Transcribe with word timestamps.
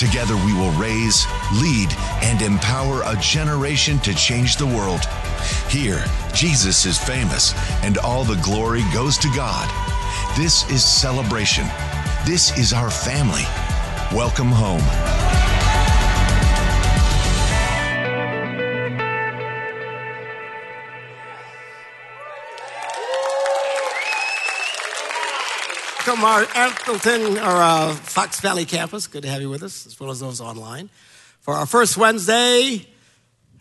Together, 0.00 0.34
we 0.46 0.54
will 0.54 0.70
raise, 0.80 1.26
lead, 1.60 1.92
and 2.22 2.40
empower 2.40 3.02
a 3.04 3.14
generation 3.20 3.98
to 3.98 4.14
change 4.14 4.56
the 4.56 4.64
world. 4.64 5.04
Here, 5.68 6.02
Jesus 6.32 6.86
is 6.86 6.96
famous, 6.96 7.52
and 7.82 7.98
all 7.98 8.24
the 8.24 8.40
glory 8.42 8.82
goes 8.94 9.18
to 9.18 9.28
God. 9.36 9.68
This 10.38 10.66
is 10.70 10.82
celebration. 10.82 11.66
This 12.24 12.56
is 12.56 12.72
our 12.72 12.90
family. 12.90 13.44
Welcome 14.16 14.48
home. 14.48 15.29
From 26.10 26.24
our 26.24 26.44
Appleton 26.56 27.38
or 27.38 27.62
uh, 27.62 27.94
Fox 27.94 28.40
Valley 28.40 28.64
campus, 28.64 29.06
good 29.06 29.22
to 29.22 29.28
have 29.28 29.40
you 29.40 29.48
with 29.48 29.62
us, 29.62 29.86
as 29.86 30.00
well 30.00 30.10
as 30.10 30.18
those 30.18 30.40
online, 30.40 30.90
for 31.38 31.54
our 31.54 31.66
first 31.66 31.96
Wednesday 31.96 32.84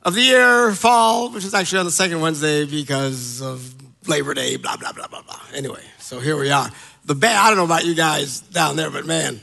of 0.02 0.16
the 0.16 0.21
year, 0.21 0.73
fall, 0.73 1.30
which 1.30 1.45
is 1.45 1.54
actually 1.54 1.77
on 1.77 1.85
the 1.85 1.91
second 1.91 2.21
Wednesday 2.21 2.66
because 2.66 3.40
of 3.43 3.76
Labor 4.07 4.34
Day, 4.34 4.55
blah, 4.55 4.77
blah, 4.77 4.91
blah, 4.93 5.05
blah, 5.05 5.21
blah. 5.21 5.40
Anyway, 5.54 5.84
so 5.99 6.20
here 6.20 6.40
we 6.40 6.49
are. 6.49 6.71
The 7.05 7.13
band, 7.13 7.38
I 7.38 7.49
don't 7.49 7.57
know 7.57 7.66
about 7.66 7.85
you 7.85 7.93
guys 7.93 8.40
down 8.40 8.77
there, 8.77 8.90
but 8.90 9.05
man, 9.05 9.40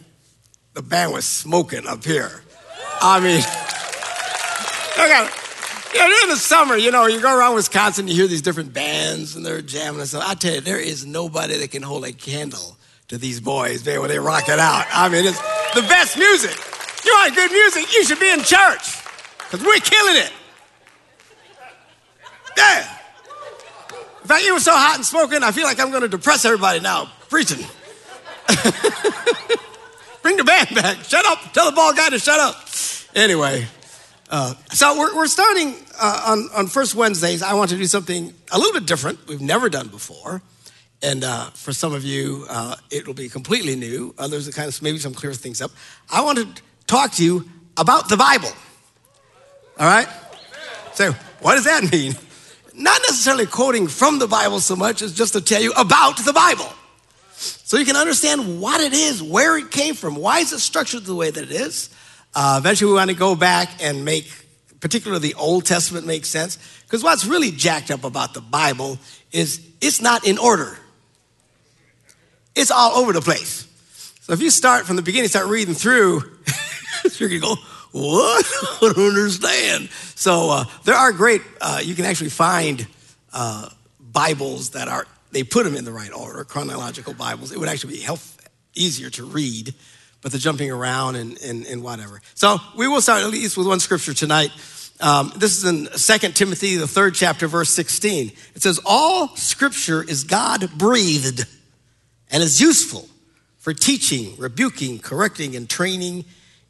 the 0.75 0.83
band 0.83 1.13
was 1.13 1.27
smoking 1.27 1.87
up 1.87 2.03
here. 2.03 2.43
I 3.01 3.21
mean, 3.21 3.37
look 4.99 5.11
at 5.13 5.29
it. 5.29 5.97
Know, 5.97 6.09
during 6.09 6.31
the 6.31 6.41
summer, 6.41 6.75
you 6.75 6.91
know, 6.91 7.07
you 7.07 7.21
go 7.23 7.39
around 7.39 7.55
Wisconsin, 7.55 8.09
you 8.09 8.15
hear 8.15 8.27
these 8.27 8.43
different 8.43 8.73
bands 8.73 9.37
and 9.37 9.47
they're 9.47 9.63
jamming 9.63 10.01
and 10.01 10.09
stuff. 10.09 10.25
I 10.27 10.35
tell 10.35 10.57
you, 10.57 10.61
there 10.61 10.81
is 10.81 11.07
nobody 11.07 11.57
that 11.59 11.71
can 11.71 11.83
hold 11.83 12.05
a 12.05 12.13
candle 12.13 12.77
to 13.09 13.19
these 13.19 13.41
boys, 13.41 13.85
man, 13.87 14.01
when 14.01 14.09
they 14.09 14.19
rock 14.19 14.49
it 14.49 14.59
out. 14.59 14.87
I 14.91 15.09
mean, 15.09 15.25
it's 15.25 15.41
the 15.75 15.83
best 15.83 16.19
music. 16.19 16.57
You 17.05 17.13
want 17.13 17.35
good 17.35 17.53
music, 17.53 17.93
you 17.93 18.05
should 18.05 18.19
be 18.19 18.31
in 18.31 18.41
church 18.41 18.97
because 19.39 19.65
we're 19.65 19.79
killing 19.79 20.17
it. 20.17 20.33
Yeah. 22.57 22.99
In 24.23 24.29
fact, 24.29 24.45
it 24.45 24.53
was 24.53 24.65
so 24.65 24.73
hot 24.73 24.97
and 24.97 25.05
smoking, 25.05 25.43
I 25.45 25.53
feel 25.53 25.65
like 25.65 25.79
I'm 25.79 25.91
going 25.91 26.03
to 26.03 26.09
depress 26.09 26.45
everybody 26.45 26.81
now 26.81 27.13
preaching. 27.29 27.59
Bring 30.23 30.37
the 30.37 30.45
band 30.45 30.75
back. 30.75 30.97
Shut 31.05 31.25
up. 31.27 31.39
Tell 31.53 31.67
the 31.71 31.77
ball 31.77 31.95
guy 31.95 32.11
to 32.11 32.19
shut 32.19 32.41
up. 32.41 32.57
Anyway, 33.15 33.67
uh, 34.29 34.55
so 34.73 34.99
we're, 34.99 35.15
we're 35.15 35.29
starting 35.29 35.77
uh, 36.01 36.25
on, 36.27 36.49
on 36.55 36.67
first 36.67 36.97
Wednesdays. 36.97 37.43
I 37.43 37.55
want 37.55 37.71
to 37.71 37.77
do 37.77 37.87
something 37.87 38.35
a 38.51 38.59
little 38.59 38.73
bit 38.73 38.87
different 38.87 39.29
we've 39.29 39.41
never 39.41 39.69
done 39.69 39.87
before. 39.89 40.43
And 41.03 41.25
uh, 41.25 41.51
for 41.51 41.73
some 41.73 41.93
of 41.95 42.05
you, 42.05 42.47
uh, 42.49 42.77
it 42.91 43.07
will 43.07 43.15
be 43.15 43.29
completely 43.29 43.77
new. 43.77 44.15
Others, 44.19 44.49
kind 44.55 44.69
of 44.69 44.83
maybe 44.83 44.99
some 44.99 45.15
clear 45.15 45.35
things 45.35 45.61
up. 45.61 45.71
I 46.11 46.23
want 46.23 46.39
to 46.39 46.63
talk 46.87 47.13
to 47.13 47.25
you 47.25 47.49
about 47.77 48.09
the 48.09 48.17
Bible. 48.17 48.51
All 49.79 49.87
right? 49.87 50.09
So, 50.95 51.13
what 51.41 51.57
does 51.57 51.65
that 51.65 51.93
mean? 51.93 52.15
Not 52.75 53.01
necessarily 53.03 53.47
quoting 53.47 53.89
from 53.89 54.19
the 54.19 54.27
Bible 54.27 54.61
so 54.61 54.77
much 54.77 55.03
as 55.03 55.13
just 55.13 55.35
to 55.35 55.41
tell 55.41 55.61
you 55.61 55.73
about 55.73 56.19
the 56.25 56.33
Bible. 56.33 56.69
So 57.37 57.77
you 57.77 57.85
can 57.85 57.97
understand 57.97 58.61
what 58.61 58.81
it 58.81 58.93
is, 58.93 59.23
where 59.23 59.59
it 59.59 59.71
came 59.71 59.95
from, 59.95 60.15
why 60.17 60.39
is 60.39 60.53
it 60.53 60.61
structured 60.61 61.05
the 61.05 61.15
way 61.15 61.31
that 61.31 61.43
it 61.43 61.51
is. 61.51 61.91
Uh, 62.35 62.57
eventually, 62.59 62.91
we 62.91 62.97
want 62.97 63.11
to 63.11 63.17
go 63.17 63.35
back 63.35 63.83
and 63.83 64.05
make, 64.05 64.31
particularly 64.81 65.21
the 65.21 65.35
Old 65.35 65.65
Testament, 65.67 66.07
make 66.07 66.25
sense. 66.25 66.59
Because 66.83 67.03
what's 67.03 67.27
really 67.27 67.51
jacked 67.51 67.91
up 67.91 68.05
about 68.05 68.35
the 68.35 68.41
Bible 68.41 68.99
is 69.33 69.61
it's 69.81 70.01
not 70.01 70.27
in 70.27 70.39
order. 70.39 70.79
It's 72.57 72.71
all 72.71 72.93
over 72.97 73.13
the 73.13 73.21
place. 73.21 73.69
So 74.23 74.33
if 74.33 74.41
you 74.41 74.51
start 74.51 74.87
from 74.87 74.97
the 74.97 75.03
beginning, 75.03 75.29
start 75.29 75.47
reading 75.47 75.75
through, 75.75 76.23
you're 77.19 77.29
gonna 77.29 77.41
go, 77.41 77.55
what? 77.93 78.45
I 78.83 78.93
don't 78.93 79.11
understand. 79.11 79.91
So 80.17 80.51
uh, 80.51 80.65
there 80.85 80.95
are 80.95 81.13
great, 81.13 81.43
uh, 81.61 81.81
you 81.85 81.95
can 81.95 82.07
actually 82.07 82.31
find 82.31 82.87
uh, 83.33 83.69
Bibles 84.01 84.71
that 84.71 84.89
are, 84.89 85.07
they 85.33 85.45
put 85.45 85.65
them 85.65 85.77
in 85.77 85.85
the 85.85 85.93
right 85.93 86.13
order, 86.13 86.43
chronological 86.45 87.13
Bibles. 87.13 87.53
It 87.53 87.59
would 87.59 87.69
actually 87.69 87.95
be 87.97 88.01
help, 88.01 88.21
easier 88.75 89.11
to 89.11 89.25
read, 89.25 89.75
but 90.23 90.33
the 90.33 90.39
jumping 90.39 90.71
around 90.71 91.17
and, 91.17 91.39
and, 91.43 91.67
and 91.67 91.83
whatever. 91.83 92.23
So 92.35 92.59
we 92.77 92.89
will 92.89 93.03
start 93.03 93.23
at 93.23 93.31
least 93.31 93.59
with 93.59 93.67
one 93.67 93.81
scripture 93.81 94.15
tonight. 94.15 94.51
Um, 94.99 95.31
this 95.37 95.63
is 95.63 95.65
in 95.65 95.87
2 95.87 96.33
Timothy, 96.33 96.77
the 96.77 96.89
third 96.89 97.15
chapter, 97.15 97.47
verse 97.49 97.69
16. 97.69 98.33
It 98.55 98.63
says, 98.63 98.81
All 98.87 99.29
scripture 99.37 100.03
is 100.03 100.25
God 100.25 100.71
breathed 100.79 101.47
and 102.31 102.43
is 102.43 102.61
useful 102.61 103.09
for 103.59 103.73
teaching, 103.73 104.37
rebuking, 104.37 104.99
correcting, 104.99 105.57
and 105.57 105.69
training 105.69 106.25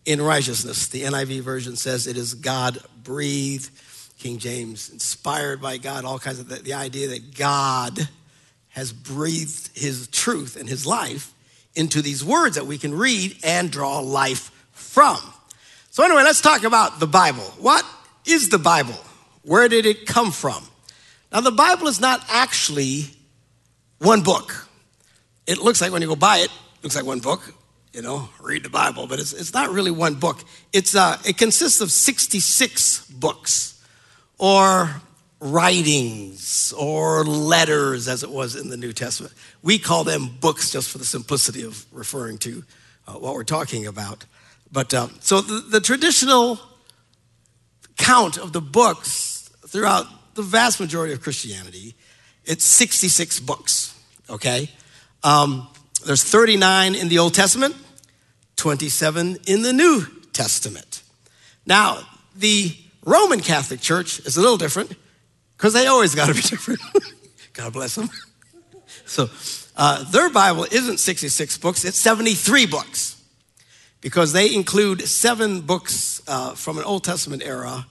in 0.04 0.22
righteousness. 0.22 0.86
The 0.88 1.02
NIV 1.02 1.40
version 1.40 1.76
says 1.76 2.06
it 2.06 2.16
is 2.16 2.34
God 2.34 2.78
breathed. 3.02 3.70
King 4.18 4.38
James, 4.38 4.88
inspired 4.88 5.60
by 5.60 5.76
God, 5.76 6.04
all 6.04 6.18
kinds 6.18 6.38
of 6.38 6.48
the, 6.48 6.56
the 6.56 6.72
idea 6.72 7.08
that 7.08 7.36
God 7.36 8.08
has 8.70 8.92
breathed 8.92 9.76
his 9.76 10.08
truth 10.08 10.56
and 10.56 10.68
his 10.68 10.86
life 10.86 11.34
into 11.74 12.00
these 12.00 12.24
words 12.24 12.56
that 12.56 12.66
we 12.66 12.78
can 12.78 12.94
read 12.94 13.36
and 13.44 13.70
draw 13.70 14.00
life 14.00 14.50
from. 14.72 15.18
So, 15.90 16.02
anyway, 16.02 16.22
let's 16.22 16.40
talk 16.40 16.64
about 16.64 16.98
the 16.98 17.06
Bible. 17.06 17.44
What 17.58 17.84
is 18.26 18.48
the 18.48 18.58
Bible? 18.58 18.98
Where 19.42 19.68
did 19.68 19.86
it 19.86 20.06
come 20.06 20.32
from? 20.32 20.64
Now, 21.32 21.40
the 21.40 21.52
Bible 21.52 21.86
is 21.86 22.00
not 22.00 22.24
actually 22.28 23.10
one 23.98 24.22
book. 24.22 24.65
It 25.46 25.58
looks 25.58 25.80
like 25.80 25.92
when 25.92 26.02
you 26.02 26.08
go 26.08 26.16
buy 26.16 26.38
it, 26.38 26.46
it 26.46 26.82
looks 26.82 26.96
like 26.96 27.04
one 27.04 27.20
book, 27.20 27.42
you 27.92 28.02
know, 28.02 28.28
read 28.40 28.62
the 28.62 28.70
Bible, 28.70 29.06
but 29.06 29.18
it's, 29.18 29.32
it's 29.32 29.54
not 29.54 29.70
really 29.70 29.90
one 29.90 30.14
book. 30.14 30.42
It's, 30.72 30.94
uh, 30.94 31.18
it 31.24 31.38
consists 31.38 31.80
of 31.80 31.90
66 31.90 33.06
books 33.10 33.82
or 34.38 35.00
writings 35.40 36.72
or 36.76 37.24
letters, 37.24 38.08
as 38.08 38.22
it 38.22 38.30
was 38.30 38.56
in 38.56 38.68
the 38.68 38.76
New 38.76 38.92
Testament. 38.92 39.34
We 39.62 39.78
call 39.78 40.04
them 40.04 40.28
books 40.40 40.70
just 40.70 40.90
for 40.90 40.98
the 40.98 41.04
simplicity 41.04 41.62
of 41.62 41.86
referring 41.92 42.38
to 42.38 42.64
uh, 43.06 43.12
what 43.12 43.34
we're 43.34 43.44
talking 43.44 43.86
about. 43.86 44.24
But 44.72 44.92
uh, 44.92 45.08
so 45.20 45.40
the, 45.40 45.60
the 45.60 45.80
traditional 45.80 46.58
count 47.96 48.36
of 48.36 48.52
the 48.52 48.60
books 48.60 49.50
throughout 49.66 50.06
the 50.34 50.42
vast 50.42 50.80
majority 50.80 51.12
of 51.14 51.22
Christianity, 51.22 51.94
it's 52.44 52.64
66 52.64 53.40
books, 53.40 53.98
okay? 54.28 54.70
Um, 55.22 55.68
there's 56.04 56.22
39 56.22 56.94
in 56.94 57.08
the 57.08 57.18
Old 57.18 57.34
Testament, 57.34 57.74
27 58.56 59.38
in 59.46 59.62
the 59.62 59.72
New 59.72 60.06
Testament. 60.32 61.02
Now, 61.66 62.00
the 62.36 62.76
Roman 63.04 63.40
Catholic 63.40 63.80
Church 63.80 64.20
is 64.20 64.36
a 64.36 64.40
little 64.40 64.56
different 64.56 64.94
because 65.56 65.72
they 65.72 65.86
always 65.86 66.14
got 66.14 66.26
to 66.26 66.34
be 66.34 66.40
different. 66.42 66.80
God 67.52 67.72
bless 67.72 67.94
them. 67.94 68.10
So, 69.08 69.30
uh, 69.76 70.02
their 70.10 70.30
Bible 70.30 70.64
isn't 70.64 70.98
66 70.98 71.58
books, 71.58 71.84
it's 71.84 71.96
73 71.96 72.66
books 72.66 73.22
because 74.00 74.32
they 74.32 74.52
include 74.54 75.02
seven 75.02 75.60
books 75.60 76.22
uh, 76.28 76.54
from 76.54 76.78
an 76.78 76.84
Old 76.84 77.04
Testament 77.04 77.42
era, 77.44 77.86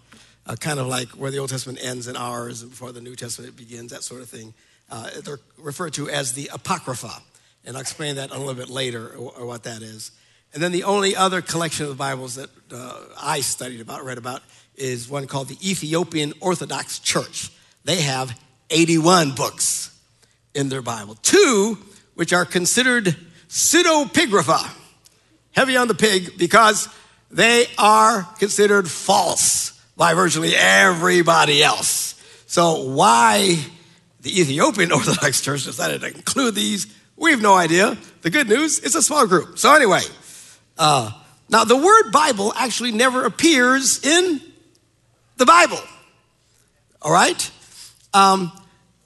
uh, 0.46 0.56
kind 0.56 0.80
of 0.80 0.88
like 0.88 1.10
where 1.10 1.32
the 1.32 1.38
Old 1.38 1.50
Testament 1.50 1.80
ends 1.82 2.08
and 2.08 2.18
ours 2.18 2.62
and 2.62 2.72
before 2.72 2.92
the 2.92 3.02
New 3.02 3.16
Testament 3.16 3.56
begins, 3.56 3.92
that 3.92 4.04
sort 4.04 4.22
of 4.22 4.30
thing. 4.30 4.54
Uh, 4.90 5.10
they're 5.24 5.40
referred 5.58 5.94
to 5.94 6.10
as 6.10 6.34
the 6.34 6.50
Apocrypha. 6.54 7.22
And 7.66 7.76
I'll 7.76 7.82
explain 7.82 8.16
that 8.18 8.32
a 8.32 8.38
little 8.38 8.54
bit 8.54 8.70
later, 8.70 9.10
or, 9.16 9.46
what 9.46 9.64
that 9.64 9.82
is. 9.82 10.12
And 10.54 10.62
then 10.62 10.72
the 10.72 10.84
only 10.84 11.16
other 11.16 11.42
collection 11.42 11.88
of 11.88 11.98
Bibles 11.98 12.36
that 12.36 12.50
uh, 12.72 13.00
I 13.20 13.42
studied 13.42 13.82
about, 13.82 14.06
read 14.06 14.18
about, 14.18 14.44
is 14.76 15.10
one 15.10 15.28
called 15.28 15.48
the 15.48 15.58
Ethiopian 15.68 16.34
Orthodox 16.40 17.00
Church. 17.00 17.50
They 17.84 18.02
have 18.02 18.40
81 18.70 19.32
books 19.32 19.98
in 20.54 20.70
their 20.70 20.82
Bible, 20.82 21.16
two 21.22 21.78
which 22.14 22.32
are 22.34 22.46
considered 22.46 23.16
pseudepigrapha, 23.50 24.70
heavy 25.52 25.78
on 25.78 25.88
the 25.88 25.94
pig, 25.94 26.38
because 26.38 26.88
they 27.30 27.66
are 27.78 28.24
considered 28.40 28.90
false 28.90 29.72
by 29.98 30.14
virtually 30.14 30.54
everybody 30.56 31.64
else. 31.64 32.14
So, 32.48 32.90
why 32.90 33.58
the 34.26 34.42
Ethiopian 34.42 34.92
Orthodox 34.98 35.40
Church 35.40 35.64
decided 35.64 36.02
to 36.02 36.08
include 36.08 36.56
these, 36.56 36.88
we 37.16 37.32
have 37.32 37.42
no 37.42 37.54
idea. 37.54 37.96
The 38.24 38.30
good 38.30 38.50
news, 38.50 38.80
it's 38.80 38.96
a 38.96 39.02
small 39.02 39.26
group. 39.28 39.58
So, 39.58 39.74
anyway, 39.74 40.02
uh, 40.78 41.12
now 41.48 41.64
the 41.64 41.78
word 41.78 42.12
Bible 42.12 42.52
actually 42.58 42.92
never 42.92 43.24
appears 43.24 44.04
in 44.04 44.42
the 45.38 45.46
Bible. 45.46 45.80
All 47.02 47.14
right? 47.14 47.52
Um, 48.14 48.52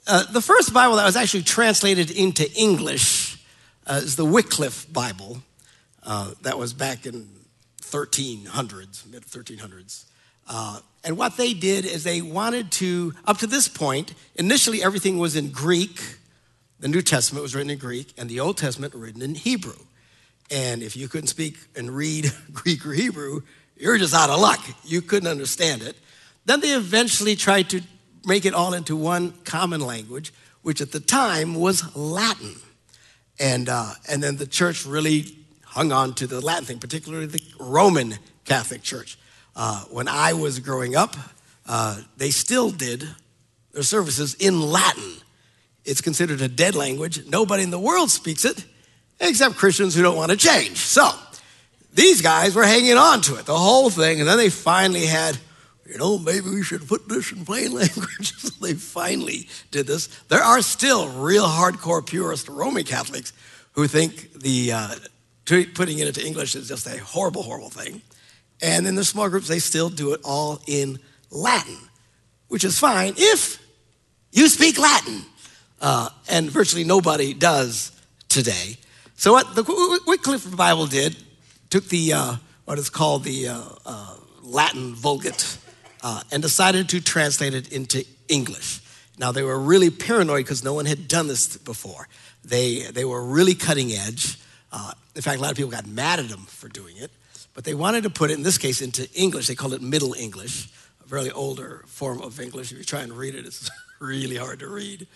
Uh, 0.06 0.24
the 0.32 0.40
first 0.40 0.72
Bible 0.72 0.96
that 0.96 1.04
was 1.04 1.14
actually 1.14 1.44
translated 1.44 2.10
into 2.10 2.50
English 2.58 3.38
uh, 3.86 4.00
is 4.02 4.16
the 4.16 4.24
Wycliffe 4.24 4.90
Bible. 4.92 5.42
Uh, 6.02 6.32
that 6.42 6.58
was 6.58 6.72
back 6.72 7.06
in 7.06 7.28
1300s, 7.82 9.06
mid 9.06 9.22
1300s. 9.22 10.06
And 11.02 11.16
what 11.16 11.36
they 11.36 11.54
did 11.54 11.84
is 11.84 12.04
they 12.04 12.20
wanted 12.20 12.70
to, 12.72 13.14
up 13.24 13.38
to 13.38 13.46
this 13.46 13.68
point, 13.68 14.14
initially 14.34 14.82
everything 14.82 15.18
was 15.18 15.34
in 15.34 15.50
Greek. 15.50 16.00
The 16.78 16.88
New 16.88 17.02
Testament 17.02 17.42
was 17.42 17.54
written 17.54 17.70
in 17.70 17.78
Greek, 17.78 18.12
and 18.18 18.28
the 18.28 18.40
Old 18.40 18.58
Testament 18.58 18.94
written 18.94 19.22
in 19.22 19.34
Hebrew. 19.34 19.78
And 20.50 20.82
if 20.82 20.96
you 20.96 21.08
couldn't 21.08 21.28
speak 21.28 21.56
and 21.74 21.90
read 21.90 22.32
Greek 22.52 22.84
or 22.84 22.92
Hebrew, 22.92 23.42
you're 23.76 23.98
just 23.98 24.14
out 24.14 24.30
of 24.30 24.40
luck. 24.40 24.60
You 24.84 25.00
couldn't 25.00 25.28
understand 25.28 25.82
it. 25.82 25.96
Then 26.44 26.60
they 26.60 26.70
eventually 26.70 27.36
tried 27.36 27.70
to 27.70 27.80
make 28.26 28.44
it 28.44 28.52
all 28.52 28.74
into 28.74 28.96
one 28.96 29.32
common 29.44 29.80
language, 29.80 30.32
which 30.62 30.80
at 30.80 30.92
the 30.92 31.00
time 31.00 31.54
was 31.54 31.96
Latin. 31.96 32.56
And, 33.38 33.68
uh, 33.68 33.94
and 34.08 34.22
then 34.22 34.36
the 34.36 34.46
church 34.46 34.84
really 34.84 35.36
hung 35.64 35.92
on 35.92 36.14
to 36.14 36.26
the 36.26 36.40
Latin 36.40 36.64
thing, 36.64 36.78
particularly 36.78 37.26
the 37.26 37.42
Roman 37.58 38.18
Catholic 38.44 38.82
Church. 38.82 39.16
Uh, 39.54 39.84
when 39.90 40.08
I 40.08 40.32
was 40.32 40.58
growing 40.58 40.96
up, 40.96 41.16
uh, 41.66 42.00
they 42.16 42.30
still 42.30 42.70
did 42.70 43.06
their 43.72 43.82
services 43.82 44.34
in 44.34 44.60
Latin. 44.60 45.12
It's 45.84 46.00
considered 46.00 46.40
a 46.40 46.48
dead 46.48 46.74
language. 46.74 47.26
Nobody 47.26 47.62
in 47.62 47.70
the 47.70 47.78
world 47.78 48.10
speaks 48.10 48.44
it 48.44 48.64
except 49.20 49.56
Christians 49.56 49.94
who 49.94 50.02
don't 50.02 50.16
want 50.16 50.30
to 50.30 50.36
change. 50.36 50.78
So 50.78 51.10
these 51.92 52.22
guys 52.22 52.54
were 52.54 52.64
hanging 52.64 52.96
on 52.96 53.20
to 53.22 53.36
it, 53.36 53.46
the 53.46 53.56
whole 53.56 53.90
thing, 53.90 54.20
and 54.20 54.28
then 54.28 54.38
they 54.38 54.48
finally 54.48 55.06
had, 55.06 55.38
you 55.86 55.98
know, 55.98 56.18
maybe 56.18 56.48
we 56.48 56.62
should 56.62 56.86
put 56.88 57.08
this 57.08 57.32
in 57.32 57.44
plain 57.44 57.72
language. 57.74 58.34
so 58.36 58.50
they 58.60 58.74
finally 58.74 59.48
did 59.70 59.86
this. 59.86 60.06
There 60.28 60.42
are 60.42 60.62
still 60.62 61.08
real 61.08 61.46
hardcore 61.46 62.04
purist 62.04 62.48
Roman 62.48 62.84
Catholics 62.84 63.32
who 63.72 63.86
think 63.86 64.32
the 64.40 64.72
uh, 64.72 64.94
putting 65.74 65.98
it 65.98 66.08
into 66.08 66.24
English 66.24 66.54
is 66.54 66.68
just 66.68 66.86
a 66.86 66.98
horrible, 66.98 67.42
horrible 67.42 67.70
thing. 67.70 68.02
And 68.62 68.86
in 68.86 68.94
the 68.94 69.04
small 69.04 69.28
groups, 69.28 69.48
they 69.48 69.58
still 69.58 69.88
do 69.88 70.12
it 70.12 70.20
all 70.24 70.60
in 70.66 70.98
Latin, 71.30 71.76
which 72.48 72.64
is 72.64 72.78
fine 72.78 73.14
if 73.16 73.58
you 74.32 74.48
speak 74.48 74.78
Latin. 74.78 75.22
Uh, 75.80 76.10
and 76.28 76.50
virtually 76.50 76.84
nobody 76.84 77.32
does 77.32 77.92
today. 78.28 78.76
So 79.16 79.32
what 79.32 79.54
the 79.54 80.00
Wycliffe 80.06 80.54
Bible 80.56 80.86
did 80.86 81.16
took 81.70 81.84
the 81.88 82.12
uh, 82.12 82.36
what 82.64 82.78
is 82.78 82.90
called 82.90 83.24
the 83.24 83.48
uh, 83.48 83.62
uh, 83.86 84.16
Latin 84.42 84.94
Vulgate 84.94 85.58
uh, 86.02 86.22
and 86.30 86.42
decided 86.42 86.88
to 86.90 87.00
translate 87.00 87.54
it 87.54 87.72
into 87.72 88.04
English. 88.28 88.80
Now 89.18 89.32
they 89.32 89.42
were 89.42 89.58
really 89.58 89.90
paranoid 89.90 90.44
because 90.44 90.64
no 90.64 90.72
one 90.74 90.86
had 90.86 91.08
done 91.08 91.28
this 91.28 91.56
before. 91.58 92.08
They 92.44 92.82
they 92.92 93.04
were 93.04 93.22
really 93.22 93.54
cutting 93.54 93.92
edge. 93.92 94.38
Uh, 94.72 94.92
in 95.14 95.22
fact, 95.22 95.38
a 95.38 95.42
lot 95.42 95.50
of 95.50 95.56
people 95.56 95.70
got 95.70 95.86
mad 95.86 96.18
at 96.20 96.28
them 96.28 96.46
for 96.46 96.68
doing 96.68 96.96
it, 96.96 97.10
but 97.60 97.66
they 97.66 97.74
wanted 97.74 98.04
to 98.04 98.08
put 98.08 98.30
it 98.30 98.38
in 98.38 98.42
this 98.42 98.56
case 98.56 98.80
into 98.80 99.06
English. 99.12 99.46
They 99.46 99.54
called 99.54 99.74
it 99.74 99.82
Middle 99.82 100.14
English, 100.14 100.70
a 101.04 101.06
very 101.06 101.30
older 101.30 101.84
form 101.88 102.22
of 102.22 102.40
English. 102.40 102.72
If 102.72 102.78
you 102.78 102.84
try 102.84 103.02
and 103.02 103.12
read 103.12 103.34
it, 103.34 103.44
it's 103.44 103.70
really 104.00 104.36
hard 104.36 104.60
to 104.60 104.66
read 104.66 105.06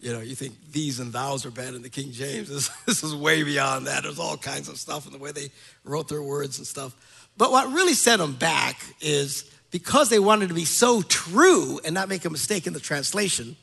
you 0.00 0.14
know, 0.14 0.20
you 0.20 0.34
think 0.34 0.54
these 0.72 0.98
and 0.98 1.12
thous 1.12 1.44
are 1.44 1.50
bad 1.50 1.74
in 1.74 1.82
the 1.82 1.90
King 1.90 2.10
James. 2.10 2.48
This, 2.54 2.68
this, 2.86 3.02
is 3.02 3.14
way 3.14 3.42
beyond 3.42 3.86
that. 3.86 4.04
There's 4.04 4.18
all 4.18 4.38
kinds 4.38 4.70
of 4.70 4.78
stuff 4.78 5.04
in 5.04 5.12
the 5.12 5.18
way 5.18 5.30
they 5.30 5.50
wrote 5.84 6.08
their 6.08 6.22
words 6.22 6.56
and 6.56 6.66
stuff. 6.66 6.96
But 7.36 7.52
what 7.52 7.70
really 7.70 7.92
set 7.92 8.16
them 8.16 8.32
back 8.32 8.82
is 9.02 9.44
because 9.70 10.08
they 10.08 10.18
wanted 10.18 10.48
to 10.48 10.54
be 10.54 10.64
so 10.64 11.02
true 11.02 11.80
and 11.84 11.92
not 11.92 12.08
make 12.08 12.24
a 12.24 12.30
mistake 12.30 12.66
in 12.66 12.72
the 12.72 12.80
translation, 12.80 13.56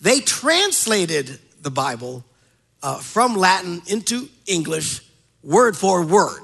they 0.00 0.20
translated 0.20 1.40
the 1.60 1.70
Bible 1.72 2.24
uh, 2.80 2.98
from 2.98 3.36
Latin 3.36 3.82
into 3.88 4.28
English 4.46 5.00
word 5.42 5.76
for 5.76 6.04
word. 6.04 6.42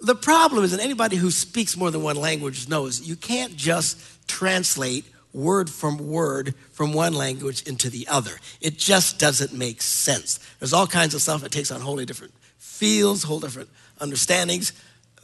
The 0.00 0.14
problem 0.14 0.64
is 0.64 0.70
that 0.70 0.80
anybody 0.80 1.16
who 1.16 1.30
speaks 1.30 1.76
more 1.76 1.90
than 1.90 2.02
one 2.02 2.16
language 2.16 2.68
knows 2.68 3.00
you 3.00 3.16
can't 3.16 3.56
just 3.56 4.28
translate 4.28 5.04
word 5.32 5.68
from 5.68 5.98
word 5.98 6.54
from 6.72 6.92
one 6.92 7.14
language 7.14 7.62
into 7.62 7.90
the 7.90 8.06
other. 8.08 8.38
It 8.60 8.78
just 8.78 9.18
doesn't 9.18 9.52
make 9.52 9.82
sense. 9.82 10.38
There's 10.58 10.72
all 10.72 10.86
kinds 10.86 11.14
of 11.14 11.22
stuff 11.22 11.42
that 11.42 11.52
takes 11.52 11.70
on 11.70 11.80
wholly 11.80 12.06
different 12.06 12.32
fields, 12.58 13.24
whole 13.24 13.40
different 13.40 13.68
understandings, 14.00 14.72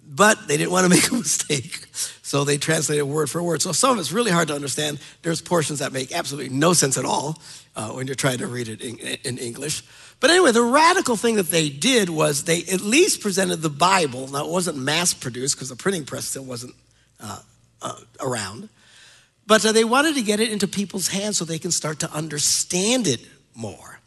but 0.06 0.48
they 0.48 0.56
didn't 0.56 0.72
want 0.72 0.84
to 0.84 0.90
make 0.96 1.10
a 1.10 1.14
mistake. 1.14 1.86
So 2.22 2.44
they 2.44 2.58
translated 2.58 3.04
word 3.04 3.30
for 3.30 3.42
word. 3.42 3.62
So 3.62 3.72
some 3.72 3.92
of 3.92 3.98
it's 3.98 4.12
really 4.12 4.30
hard 4.30 4.48
to 4.48 4.54
understand. 4.54 4.98
There's 5.22 5.40
portions 5.40 5.78
that 5.78 5.92
make 5.92 6.12
absolutely 6.12 6.54
no 6.54 6.72
sense 6.72 6.98
at 6.98 7.04
all 7.04 7.38
uh, 7.76 7.90
when 7.90 8.06
you're 8.06 8.16
trying 8.16 8.38
to 8.38 8.46
read 8.46 8.68
it 8.68 8.80
in, 8.80 8.98
in 8.98 9.38
English. 9.38 9.82
But 10.24 10.30
anyway, 10.30 10.52
the 10.52 10.62
radical 10.62 11.16
thing 11.16 11.34
that 11.34 11.50
they 11.50 11.68
did 11.68 12.08
was 12.08 12.44
they 12.44 12.62
at 12.72 12.80
least 12.80 13.20
presented 13.20 13.56
the 13.56 13.68
Bible. 13.68 14.26
Now, 14.28 14.46
it 14.46 14.50
wasn't 14.50 14.78
mass 14.78 15.12
produced 15.12 15.54
because 15.54 15.68
the 15.68 15.76
printing 15.76 16.06
press 16.06 16.24
still 16.24 16.46
wasn't 16.46 16.74
uh, 17.20 17.40
uh, 17.82 18.00
around. 18.20 18.70
But 19.46 19.66
uh, 19.66 19.72
they 19.72 19.84
wanted 19.84 20.14
to 20.14 20.22
get 20.22 20.40
it 20.40 20.50
into 20.50 20.66
people's 20.66 21.08
hands 21.08 21.36
so 21.36 21.44
they 21.44 21.58
can 21.58 21.70
start 21.70 21.98
to 21.98 22.10
understand 22.10 23.06
it 23.06 23.20
more. 23.54 24.00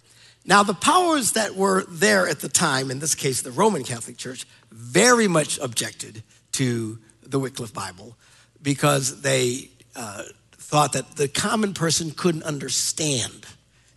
Now, 0.44 0.64
the 0.64 0.74
powers 0.74 1.34
that 1.34 1.56
were 1.56 1.84
there 1.88 2.28
at 2.28 2.40
the 2.40 2.50
time, 2.50 2.90
in 2.90 2.98
this 2.98 3.14
case, 3.14 3.44
the 3.44 3.52
Roman 3.52 3.84
Catholic 3.84 4.18
Church, 4.18 4.48
very 4.72 5.28
much 5.28 5.60
objected 5.60 6.24
to 6.54 6.98
the 7.22 7.38
Wycliffe 7.38 7.76
Bible 7.76 8.18
because 8.60 9.22
they 9.22 9.70
uh, 9.96 10.24
thought 10.54 10.94
that 10.94 11.16
the 11.16 11.28
common 11.28 11.76
person 11.76 12.10
couldn't 12.10 12.42
understand. 12.42 13.46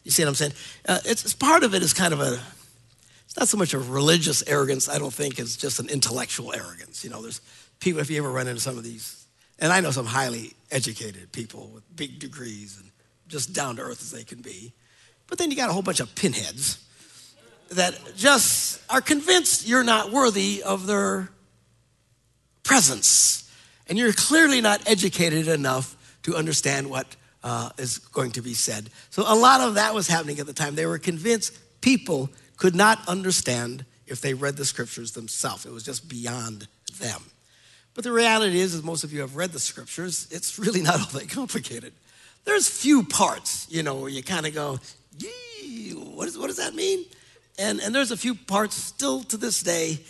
You 0.04 0.10
see 0.10 0.22
what 0.22 0.28
I'm 0.28 0.34
saying? 0.34 0.52
Uh, 0.88 0.98
it's, 1.04 1.24
it's, 1.24 1.34
part 1.34 1.62
of 1.62 1.74
it 1.74 1.82
is 1.82 1.92
kind 1.92 2.12
of 2.12 2.20
a, 2.20 2.40
it's 3.24 3.36
not 3.38 3.48
so 3.48 3.56
much 3.56 3.74
a 3.74 3.78
religious 3.78 4.42
arrogance, 4.46 4.88
I 4.88 4.98
don't 4.98 5.12
think, 5.12 5.38
it's 5.38 5.56
just 5.56 5.78
an 5.78 5.88
intellectual 5.88 6.52
arrogance. 6.52 7.04
You 7.04 7.10
know, 7.10 7.22
there's 7.22 7.40
people, 7.80 8.00
if 8.00 8.10
you 8.10 8.18
ever 8.18 8.30
run 8.30 8.48
into 8.48 8.60
some 8.60 8.78
of 8.78 8.84
these 8.84 9.20
and 9.60 9.72
I 9.72 9.80
know 9.80 9.90
some 9.90 10.06
highly 10.06 10.54
educated 10.70 11.32
people 11.32 11.68
with 11.68 11.84
big 11.94 12.18
degrees 12.18 12.78
and 12.80 12.90
just 13.28 13.52
down 13.52 13.76
to 13.76 13.82
earth 13.82 14.00
as 14.00 14.10
they 14.10 14.24
can 14.24 14.40
be. 14.40 14.72
But 15.26 15.38
then 15.38 15.50
you 15.50 15.56
got 15.56 15.68
a 15.68 15.72
whole 15.72 15.82
bunch 15.82 16.00
of 16.00 16.14
pinheads 16.14 16.84
that 17.70 17.94
just 18.16 18.80
are 18.90 19.00
convinced 19.00 19.68
you're 19.68 19.84
not 19.84 20.10
worthy 20.10 20.62
of 20.62 20.86
their 20.86 21.28
presence. 22.64 23.52
And 23.86 23.98
you're 23.98 24.12
clearly 24.12 24.60
not 24.60 24.88
educated 24.88 25.46
enough 25.46 25.96
to 26.22 26.34
understand 26.34 26.88
what 26.90 27.06
uh, 27.42 27.70
is 27.78 27.98
going 27.98 28.32
to 28.32 28.42
be 28.42 28.54
said. 28.54 28.90
So 29.10 29.24
a 29.26 29.34
lot 29.34 29.60
of 29.60 29.74
that 29.74 29.94
was 29.94 30.08
happening 30.08 30.38
at 30.38 30.46
the 30.46 30.52
time. 30.52 30.74
They 30.74 30.86
were 30.86 30.98
convinced 30.98 31.58
people 31.80 32.30
could 32.56 32.74
not 32.74 33.06
understand 33.08 33.84
if 34.06 34.20
they 34.20 34.34
read 34.34 34.56
the 34.56 34.64
scriptures 34.64 35.12
themselves, 35.12 35.64
it 35.64 35.72
was 35.72 35.84
just 35.84 36.08
beyond 36.08 36.66
them. 36.98 37.22
But 37.94 38.04
the 38.04 38.12
reality 38.12 38.60
is, 38.60 38.74
as 38.74 38.82
most 38.82 39.04
of 39.04 39.12
you 39.12 39.20
have 39.20 39.36
read 39.36 39.52
the 39.52 39.60
scriptures, 39.60 40.26
it's 40.30 40.58
really 40.58 40.82
not 40.82 40.94
all 41.00 41.18
that 41.18 41.30
complicated. 41.30 41.92
There's 42.44 42.68
few 42.68 43.04
parts, 43.04 43.66
you 43.70 43.82
know, 43.82 43.96
where 43.96 44.10
you 44.10 44.22
kind 44.22 44.46
of 44.46 44.54
go, 44.54 44.78
Yee, 45.18 45.92
what, 45.92 46.26
is, 46.28 46.38
what 46.38 46.48
does 46.48 46.56
that 46.56 46.74
mean? 46.74 47.04
And, 47.58 47.80
and 47.80 47.94
there's 47.94 48.10
a 48.10 48.16
few 48.16 48.34
parts 48.34 48.74
still 48.74 49.22
to 49.24 49.36
this 49.36 49.62
day, 49.62 50.00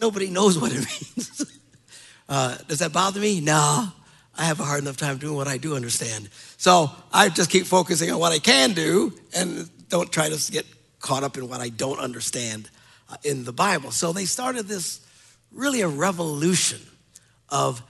nobody 0.00 0.30
knows 0.30 0.58
what 0.60 0.72
it 0.72 0.78
means. 0.78 1.60
uh, 2.28 2.56
does 2.68 2.80
that 2.80 2.92
bother 2.92 3.20
me? 3.20 3.40
No. 3.40 3.88
I 4.36 4.44
have 4.44 4.60
a 4.60 4.64
hard 4.64 4.82
enough 4.82 4.96
time 4.96 5.18
doing 5.18 5.36
what 5.36 5.48
I 5.48 5.58
do 5.58 5.76
understand. 5.76 6.28
So 6.56 6.90
I 7.12 7.28
just 7.28 7.50
keep 7.50 7.66
focusing 7.66 8.10
on 8.10 8.18
what 8.18 8.32
I 8.32 8.38
can 8.38 8.72
do 8.72 9.12
and 9.34 9.68
don't 9.88 10.10
try 10.10 10.28
to 10.28 10.52
get 10.52 10.66
caught 11.00 11.22
up 11.22 11.36
in 11.36 11.48
what 11.48 11.60
I 11.60 11.68
don't 11.68 11.98
understand 11.98 12.70
uh, 13.10 13.16
in 13.22 13.44
the 13.44 13.52
Bible. 13.52 13.90
So 13.90 14.12
they 14.12 14.24
started 14.24 14.66
this 14.66 15.00
really 15.52 15.82
a 15.82 15.88
revolution 15.88 16.80
of 17.48 17.82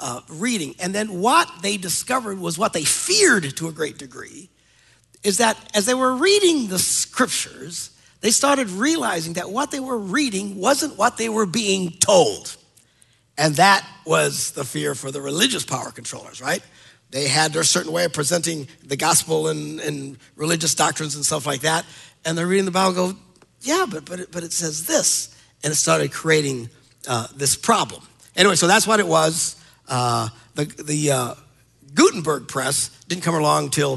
uh, 0.00 0.20
reading. 0.28 0.74
And 0.78 0.94
then 0.94 1.20
what 1.20 1.50
they 1.62 1.76
discovered 1.76 2.38
was 2.38 2.58
what 2.58 2.72
they 2.72 2.84
feared 2.84 3.56
to 3.56 3.68
a 3.68 3.72
great 3.72 3.98
degree 3.98 4.50
is 5.24 5.38
that 5.38 5.56
as 5.74 5.86
they 5.86 5.94
were 5.94 6.14
reading 6.14 6.68
the 6.68 6.78
scriptures, 6.78 7.90
they 8.20 8.30
started 8.30 8.70
realizing 8.70 9.34
that 9.34 9.50
what 9.50 9.70
they 9.70 9.80
were 9.80 9.98
reading 9.98 10.56
wasn't 10.56 10.96
what 10.96 11.16
they 11.16 11.28
were 11.28 11.46
being 11.46 11.90
told. 11.98 12.56
And 13.38 13.54
that 13.54 13.88
was 14.04 14.50
the 14.50 14.64
fear 14.64 14.94
for 14.94 15.10
the 15.10 15.22
religious 15.22 15.64
power 15.64 15.92
controllers, 15.92 16.42
right? 16.42 16.62
They 17.10 17.28
had 17.28 17.52
their 17.52 17.62
certain 17.62 17.92
way 17.92 18.04
of 18.04 18.12
presenting 18.12 18.68
the 18.84 18.96
gospel 18.96 19.48
and, 19.48 19.80
and 19.80 20.18
religious 20.36 20.74
doctrines 20.74 21.14
and 21.14 21.24
stuff 21.24 21.46
like 21.46 21.60
that. 21.60 21.86
And 22.24 22.36
they're 22.36 22.46
reading 22.46 22.66
the 22.66 22.72
Bible 22.72 22.92
go, 22.92 23.18
yeah, 23.60 23.86
but, 23.88 24.04
but, 24.04 24.20
it, 24.20 24.32
but 24.32 24.42
it 24.42 24.52
says 24.52 24.86
this. 24.86 25.34
And 25.64 25.72
it 25.72 25.76
started 25.76 26.12
creating 26.12 26.68
uh, 27.06 27.28
this 27.34 27.56
problem. 27.56 28.02
Anyway, 28.36 28.56
so 28.56 28.66
that's 28.66 28.86
what 28.86 29.00
it 29.00 29.06
was. 29.06 29.56
Uh, 29.88 30.28
the 30.54 30.64
the 30.64 31.10
uh, 31.10 31.34
Gutenberg 31.94 32.46
press 32.46 32.90
didn't 33.08 33.22
come 33.22 33.34
along 33.34 33.64
until 33.64 33.96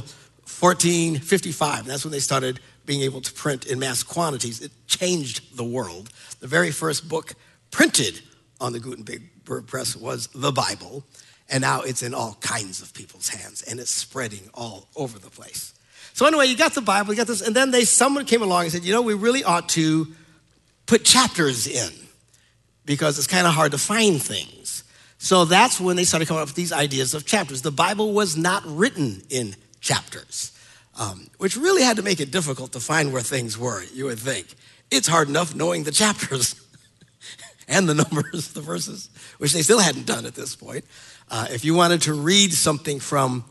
1455. 0.59 1.85
That's 1.85 2.03
when 2.03 2.11
they 2.11 2.19
started 2.19 2.59
being 2.85 3.01
able 3.01 3.21
to 3.21 3.33
print 3.33 3.67
in 3.67 3.77
mass 3.77 4.01
quantities. 4.01 4.61
It 4.61 4.71
changed 4.87 5.57
the 5.57 5.63
world. 5.63 6.09
The 6.39 6.47
very 6.47 6.71
first 6.71 7.07
book 7.07 7.33
printed 7.69 8.21
on 8.61 8.71
the 8.71 8.79
Gutenberg 8.79 9.67
press 9.67 9.95
was 9.95 10.27
the 10.33 10.51
Bible, 10.51 11.03
and 11.49 11.61
now 11.61 11.81
it's 11.81 12.03
in 12.03 12.13
all 12.13 12.37
kinds 12.39 12.81
of 12.81 12.93
people's 12.93 13.27
hands 13.27 13.63
and 13.63 13.79
it's 13.79 13.91
spreading 13.91 14.49
all 14.53 14.87
over 14.95 15.19
the 15.19 15.29
place. 15.29 15.73
So 16.13 16.25
anyway, 16.25 16.45
you 16.47 16.55
got 16.55 16.73
the 16.73 16.81
Bible, 16.81 17.13
you 17.13 17.17
got 17.17 17.27
this, 17.27 17.41
and 17.41 17.55
then 17.55 17.71
they 17.71 17.83
someone 17.83 18.25
came 18.25 18.41
along 18.41 18.63
and 18.63 18.71
said, 18.71 18.83
you 18.83 18.93
know, 18.93 19.01
we 19.01 19.13
really 19.13 19.43
ought 19.43 19.67
to 19.69 20.07
put 20.85 21.03
chapters 21.03 21.67
in 21.67 21.91
because 22.85 23.17
it's 23.17 23.27
kind 23.27 23.47
of 23.47 23.53
hard 23.53 23.71
to 23.71 23.77
find 23.77 24.21
things. 24.21 24.83
So 25.17 25.45
that's 25.45 25.79
when 25.79 25.95
they 25.95 26.03
started 26.03 26.27
coming 26.27 26.41
up 26.41 26.49
with 26.49 26.55
these 26.55 26.73
ideas 26.73 27.13
of 27.13 27.25
chapters. 27.25 27.61
The 27.61 27.71
Bible 27.71 28.13
was 28.13 28.35
not 28.35 28.63
written 28.65 29.21
in 29.29 29.55
chapters, 29.79 30.51
um, 30.99 31.27
which 31.37 31.55
really 31.55 31.83
had 31.83 31.97
to 31.97 32.03
make 32.03 32.19
it 32.19 32.31
difficult 32.31 32.71
to 32.73 32.79
find 32.79 33.13
where 33.13 33.21
things 33.21 33.57
were, 33.57 33.83
you 33.93 34.05
would 34.05 34.19
think. 34.19 34.47
It's 34.89 35.07
hard 35.07 35.29
enough 35.29 35.53
knowing 35.55 35.83
the 35.83 35.91
chapters 35.91 36.55
and 37.67 37.87
the 37.87 37.93
numbers, 38.11 38.53
the 38.53 38.61
verses, 38.61 39.09
which 39.37 39.53
they 39.53 39.61
still 39.61 39.79
hadn't 39.79 40.05
done 40.05 40.25
at 40.25 40.35
this 40.35 40.55
point. 40.55 40.85
Uh, 41.29 41.47
if 41.49 41.63
you 41.63 41.73
wanted 41.73 42.01
to 42.03 42.13
read 42.13 42.53
something 42.53 42.99
from 42.99 43.45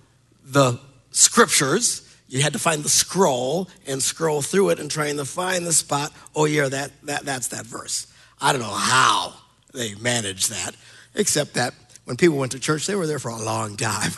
the 0.44 0.78
scriptures, 1.10 2.06
you 2.28 2.42
had 2.42 2.52
to 2.52 2.58
find 2.58 2.84
the 2.84 2.88
scroll 2.88 3.68
and 3.86 4.02
scroll 4.02 4.42
through 4.42 4.70
it 4.70 4.78
and 4.78 4.90
trying 4.90 5.16
to 5.16 5.24
find 5.24 5.66
the 5.66 5.72
spot. 5.72 6.12
Oh, 6.36 6.44
yeah, 6.44 6.68
that, 6.68 6.92
that, 7.04 7.24
that's 7.24 7.48
that 7.48 7.66
verse. 7.66 8.06
I 8.40 8.52
don't 8.52 8.60
know 8.60 8.68
how 8.68 9.34
they 9.72 9.94
managed 9.96 10.50
that, 10.50 10.76
except 11.14 11.54
that 11.54 11.74
when 12.04 12.16
people 12.16 12.38
went 12.38 12.52
to 12.52 12.60
church, 12.60 12.86
they 12.86 12.94
were 12.94 13.06
there 13.06 13.18
for 13.18 13.30
a 13.30 13.36
long 13.36 13.76
time. 13.76 14.12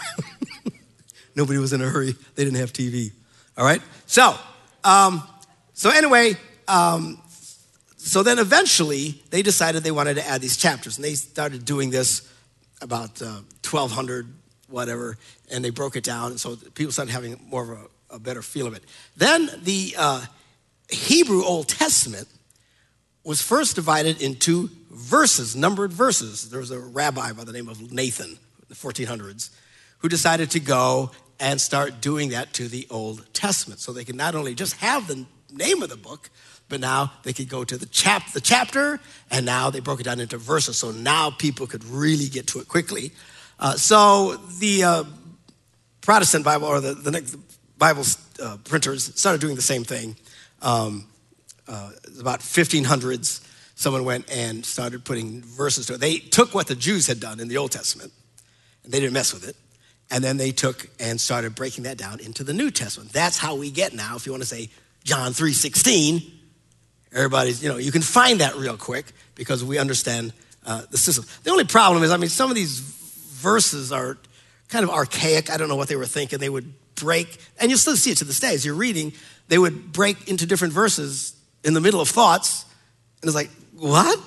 Nobody 1.35 1.59
was 1.59 1.73
in 1.73 1.81
a 1.81 1.89
hurry. 1.89 2.15
They 2.35 2.45
didn't 2.45 2.59
have 2.59 2.73
TV. 2.73 3.13
All 3.57 3.65
right? 3.65 3.81
So, 4.07 4.35
um, 4.85 5.23
so 5.73 5.91
anyway, 5.91 6.37
um, 6.69 7.22
so 8.05 8.25
then 8.25 8.41
eventually 8.41 9.23
they 9.31 9.43
decided 9.43 9.85
they 9.85 9.93
wanted 9.93 10.15
to 10.15 10.27
add 10.27 10.41
these 10.41 10.57
chapters, 10.57 10.97
and 10.99 11.05
they 11.05 11.15
started 11.15 11.65
doing 11.65 11.91
this 11.91 12.29
about 12.81 13.23
uh, 13.23 13.43
1200, 13.63 14.27
whatever, 14.69 15.17
and 15.53 15.65
they 15.65 15.71
broke 15.71 15.95
it 15.95 16.03
down, 16.03 16.33
and 16.33 16.41
so 16.41 16.57
people 16.75 16.93
started 16.93 17.13
having 17.13 17.41
more 17.47 17.63
of 17.63 17.71
a, 18.11 18.17
a 18.17 18.19
better 18.19 18.43
feel 18.43 18.67
of 18.67 18.75
it. 18.75 18.83
Then 19.17 19.49
the 19.63 19.95
uh, 19.97 20.27
Hebrew 20.91 21.45
Old 21.45 21.69
Testament 21.69 22.27
was 23.23 23.41
first 23.41 23.77
divided 23.77 24.21
into 24.21 24.69
verses, 24.91 25.55
numbered 25.55 25.93
verses. 25.93 26.51
There 26.51 26.59
was 26.59 26.73
a 26.73 26.81
rabbi 26.81 27.33
by 27.33 27.45
the 27.45 27.53
name 27.53 27.69
of 27.69 27.93
Nathan 27.93 28.31
in 28.31 28.67
the 28.69 28.75
1400s 28.75 29.51
who 29.99 30.09
decided 30.09 30.51
to 30.51 30.61
go 30.61 31.13
and 31.39 31.61
start 31.61 32.01
doing 32.01 32.31
that 32.31 32.53
to 32.55 32.67
the 32.67 32.87
Old 32.91 33.33
Testament. 33.33 33.79
So 33.79 33.93
they 33.93 34.05
could 34.05 34.17
not 34.17 34.35
only 34.35 34.57
just 34.57 34.75
have 34.77 35.07
the 35.07 35.25
name 35.53 35.83
of 35.83 35.89
the 35.89 35.97
book, 35.97 36.31
but 36.73 36.81
now 36.81 37.13
they 37.23 37.35
could 37.35 37.51
go 37.51 37.65
to 37.65 37.77
the, 37.77 37.85
chap- 37.85 38.33
the 38.33 38.41
chapter, 38.41 38.99
and 39.31 39.45
now 39.45 39.69
they 39.69 39.79
broke 39.79 40.01
it 40.01 40.05
down 40.05 40.21
into 40.21 40.39
verses. 40.39 40.79
So 40.79 40.91
now 40.91 41.29
people 41.29 41.67
could 41.67 41.85
really 41.85 42.29
get 42.29 42.47
to 42.47 42.61
it 42.61 42.67
quickly. 42.67 43.13
Uh, 43.61 43.75
so 43.75 44.37
the 44.59 44.83
uh, 44.83 45.05
Protestant 46.01 46.47
Bible 46.47 46.67
or 46.67 46.81
the, 46.81 46.95
the 46.95 47.11
next 47.11 47.37
Bible 47.77 48.05
uh, 48.43 48.57
printers 48.65 49.15
started 49.21 49.43
doing 49.43 49.55
the 49.55 49.61
same 49.61 49.85
thing. 49.85 50.17
Um, 50.63 51.09
uh, 51.69 51.91
about 52.19 52.41
1500s, 52.41 53.47
someone 53.75 54.07
went 54.07 54.33
and 54.35 54.65
started 54.65 55.05
putting 55.05 55.43
verses 55.43 55.85
to 55.87 55.95
it. 55.95 56.01
They 56.01 56.21
took 56.21 56.55
what 56.55 56.69
the 56.69 56.75
Jews 56.75 57.07
had 57.07 57.21
done 57.21 57.39
in 57.39 57.49
the 57.49 57.59
Old 57.59 57.73
Testament, 57.73 58.13
and 58.83 58.95
they 58.95 58.99
didn't 58.99 59.13
mess 59.13 59.35
with 59.35 59.47
it. 59.47 59.57
And 60.11 60.25
then 60.25 60.39
they 60.39 60.53
took 60.53 60.89
and 60.99 61.21
started 61.21 61.55
breaking 61.55 61.85
that 61.85 61.99
down 61.99 62.21
into 62.21 62.43
the 62.45 62.55
New 62.55 62.71
Testament. 62.71 63.13
That's 63.13 63.37
how 63.37 63.57
we 63.57 63.71
get 63.71 63.93
now, 63.93 64.17
if 64.17 64.25
you 64.25 64.33
want 64.33 64.43
to 64.43 64.49
say 64.49 64.71
John 65.05 65.33
3.16, 65.33 66.39
everybody's, 67.15 67.63
you 67.63 67.69
know, 67.69 67.77
you 67.77 67.93
can 67.93 68.03
find 68.03 68.41
that 68.41 68.57
real 68.57 68.77
quick 68.77 69.07
because 69.35 69.65
we 69.65 69.79
understand 69.79 70.33
uh, 70.67 70.83
the 70.91 70.99
system. 70.99 71.25
The 71.43 71.51
only 71.51 71.65
problem 71.65 72.03
is, 72.03 72.11
I 72.11 72.17
mean, 72.17 72.31
some 72.31 72.51
of 72.51 72.57
these 72.57 72.79
verses 72.79 73.93
are 73.93 74.19
kind 74.69 74.85
of 74.85 74.91
archaic. 74.91 75.51
I 75.51 75.57
don't 75.57 75.69
know 75.69 75.77
what 75.77 75.89
they 75.89 75.97
were 75.97 76.07
thinking. 76.07 76.39
They 76.39 76.49
would 76.49 76.73
break, 76.95 77.39
and 77.59 77.71
you'll 77.71 77.79
still 77.79 77.97
see 77.97 78.11
it 78.11 78.19
to 78.19 78.25
this 78.25 78.41
day 78.41 78.55
as 78.55 78.65
you're 78.65 78.75
reading, 78.75 79.13
they 79.49 79.59
would 79.59 79.93
break 79.93 80.29
into 80.29 80.47
different 80.47 80.73
verses 80.73 81.35
in 81.65 81.75
the 81.75 81.81
middle 81.81 82.01
of 82.01 82.09
thoughts, 82.09 82.65
and 83.21 83.29
it's 83.29 83.35
like, 83.35 83.51
what? 83.77 84.19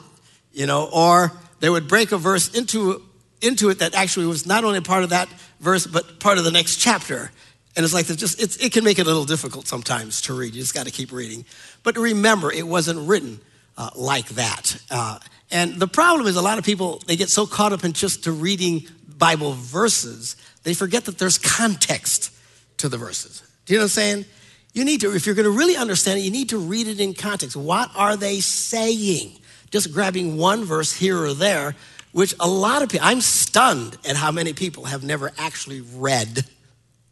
You 0.53 0.65
know, 0.67 0.89
or 0.91 1.31
they 1.59 1.69
would 1.69 1.87
break 1.87 2.11
a 2.11 2.17
verse 2.17 2.53
into, 2.53 3.01
into 3.41 3.69
it 3.69 3.79
that 3.79 3.95
actually 3.95 4.27
was 4.27 4.45
not 4.45 4.63
only 4.63 4.81
part 4.81 5.03
of 5.03 5.09
that 5.09 5.29
verse, 5.59 5.87
but 5.87 6.19
part 6.19 6.37
of 6.37 6.43
the 6.43 6.51
next 6.51 6.77
chapter. 6.77 7.31
And 7.75 7.83
it's 7.83 7.93
like, 7.93 8.05
just, 8.05 8.41
it's, 8.41 8.57
it 8.57 8.71
can 8.71 8.83
make 8.83 8.99
it 8.99 9.03
a 9.03 9.05
little 9.05 9.25
difficult 9.25 9.67
sometimes 9.67 10.21
to 10.23 10.33
read. 10.33 10.55
You 10.55 10.61
just 10.61 10.73
got 10.73 10.85
to 10.85 10.91
keep 10.91 11.11
reading. 11.11 11.43
But 11.85 11.95
remember, 11.97 12.51
it 12.51 12.67
wasn't 12.67 13.07
written 13.07 13.39
uh, 13.77 13.91
like 13.95 14.27
that. 14.29 14.81
Uh, 14.91 15.19
and 15.51 15.75
the 15.75 15.87
problem 15.87 16.27
is 16.27 16.35
a 16.35 16.41
lot 16.41 16.57
of 16.57 16.65
people, 16.65 17.01
they 17.05 17.15
get 17.15 17.29
so 17.29 17.45
caught 17.45 17.71
up 17.71 17.85
in 17.85 17.93
just 17.93 18.25
to 18.25 18.33
reading 18.33 18.87
Bible 19.17 19.53
verses, 19.53 20.35
they 20.63 20.73
forget 20.73 21.05
that 21.05 21.19
there's 21.19 21.37
context 21.37 22.31
to 22.77 22.89
the 22.89 22.97
verses. 22.97 23.43
Do 23.65 23.73
you 23.73 23.79
know 23.79 23.83
what 23.83 23.85
I'm 23.85 23.89
saying? 23.89 24.25
You 24.73 24.83
need 24.83 25.01
to, 25.01 25.15
if 25.15 25.25
you're 25.25 25.35
going 25.35 25.45
to 25.45 25.57
really 25.57 25.77
understand 25.77 26.19
it, 26.19 26.23
you 26.23 26.31
need 26.31 26.49
to 26.49 26.57
read 26.57 26.87
it 26.87 26.99
in 26.99 27.13
context. 27.13 27.55
What 27.55 27.91
are 27.95 28.17
they 28.17 28.39
saying? 28.39 29.39
Just 29.71 29.93
grabbing 29.93 30.37
one 30.37 30.65
verse 30.65 30.91
here 30.91 31.17
or 31.17 31.33
there, 31.33 31.75
which 32.11 32.33
a 32.39 32.47
lot 32.47 32.81
of 32.81 32.89
people, 32.89 33.07
I'm 33.07 33.21
stunned 33.21 33.97
at 34.09 34.15
how 34.15 34.31
many 34.31 34.53
people 34.53 34.85
have 34.85 35.03
never 35.03 35.31
actually 35.37 35.81
read 35.81 36.45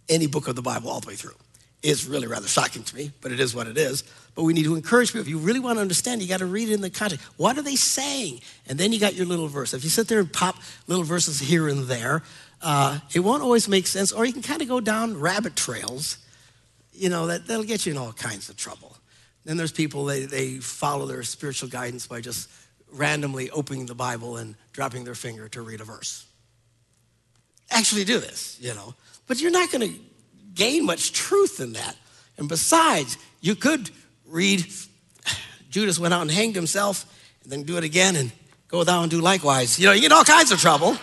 any 0.10 0.28
book 0.28 0.48
of 0.48 0.56
the 0.56 0.62
Bible 0.62 0.90
all 0.90 1.00
the 1.00 1.08
way 1.08 1.16
through. 1.16 1.36
It's 1.84 2.06
really 2.06 2.28
rather 2.28 2.48
shocking 2.48 2.84
to 2.84 2.96
me, 2.96 3.12
but 3.22 3.32
it 3.32 3.40
is 3.40 3.54
what 3.54 3.68
it 3.68 3.78
is. 3.78 4.04
But 4.36 4.44
we 4.44 4.54
need 4.54 4.64
to 4.64 4.76
encourage 4.76 5.10
people. 5.10 5.22
If 5.22 5.28
you 5.28 5.38
really 5.38 5.60
want 5.60 5.78
to 5.78 5.82
understand, 5.82 6.22
you 6.22 6.28
got 6.28 6.40
to 6.40 6.46
read 6.46 6.70
it 6.70 6.74
in 6.74 6.82
the 6.82 6.90
context. 6.90 7.26
What 7.38 7.58
are 7.58 7.62
they 7.62 7.76
saying? 7.76 8.40
And 8.68 8.80
then 8.80 8.94
you 8.94 9.00
got 9.00 9.14
your 9.14 9.26
little 9.26 9.48
verse. 9.48 9.74
If 9.74 9.84
you 9.84 9.90
sit 9.90 10.08
there 10.08 10.20
and 10.20 10.32
pop 10.32 10.56
little 10.88 11.04
verses 11.04 11.40
here 11.40 11.68
and 11.68 11.84
there, 11.84 12.24
uh, 12.62 13.00
it 13.14 13.20
won't 13.20 13.44
always 13.44 13.68
make 13.68 13.86
sense, 13.86 14.12
or 14.12 14.26
you 14.26 14.32
can 14.32 14.42
kind 14.42 14.62
of 14.62 14.68
go 14.70 14.80
down 14.80 15.20
rabbit 15.20 15.56
trails 15.56 16.18
you 16.94 17.10
know, 17.10 17.28
that, 17.28 17.48
that'll 17.48 17.66
get 17.66 17.86
you 17.86 17.92
in 17.92 17.98
all 17.98 18.14
kinds 18.14 18.50
of 18.50 18.58
trouble. 18.58 18.96
Then 19.46 19.58
there's 19.58 19.72
people, 19.72 20.06
they, 20.06 20.26
they 20.26 20.56
follow 20.56 21.06
their 21.06 21.24
spiritual 21.24 21.70
guidance 21.70 22.08
by 22.08 22.22
just 22.22 22.50
randomly 22.92 23.50
opening 23.50 23.86
the 23.88 23.96
Bible 23.96 24.38
and 24.38 24.56
dropping 24.72 25.04
their 25.04 25.16
finger 25.16 25.50
to 25.50 25.62
read 25.62 25.82
a 25.82 25.84
verse. 25.84 26.26
Actually, 27.72 28.06
do 28.06 28.20
this, 28.20 28.58
you 28.62 28.74
know. 28.74 28.94
But 29.28 29.42
you're 29.42 29.52
not 29.52 29.72
going 29.72 29.90
to 29.90 30.00
gain 30.54 30.86
much 30.86 31.14
truth 31.14 31.60
in 31.60 31.74
that. 31.74 31.96
And 32.38 32.50
besides, 32.50 33.18
you 33.42 33.56
could 33.56 33.90
read 34.26 34.66
Judas 35.74 35.98
went 35.98 36.14
out 36.14 36.22
and 36.22 36.30
hanged 36.30 36.56
himself, 36.56 37.04
and 37.42 37.52
then 37.52 37.64
do 37.64 37.78
it 37.78 37.84
again 37.84 38.16
and 38.16 38.32
go 38.68 38.84
down 38.84 39.04
and 39.04 39.12
do 39.12 39.20
likewise. 39.20 39.80
You 39.80 39.88
know, 39.88 39.92
you 39.92 40.02
get 40.02 40.12
all 40.12 40.24
kinds 40.24 40.52
of 40.52 40.62
trouble 40.62 40.92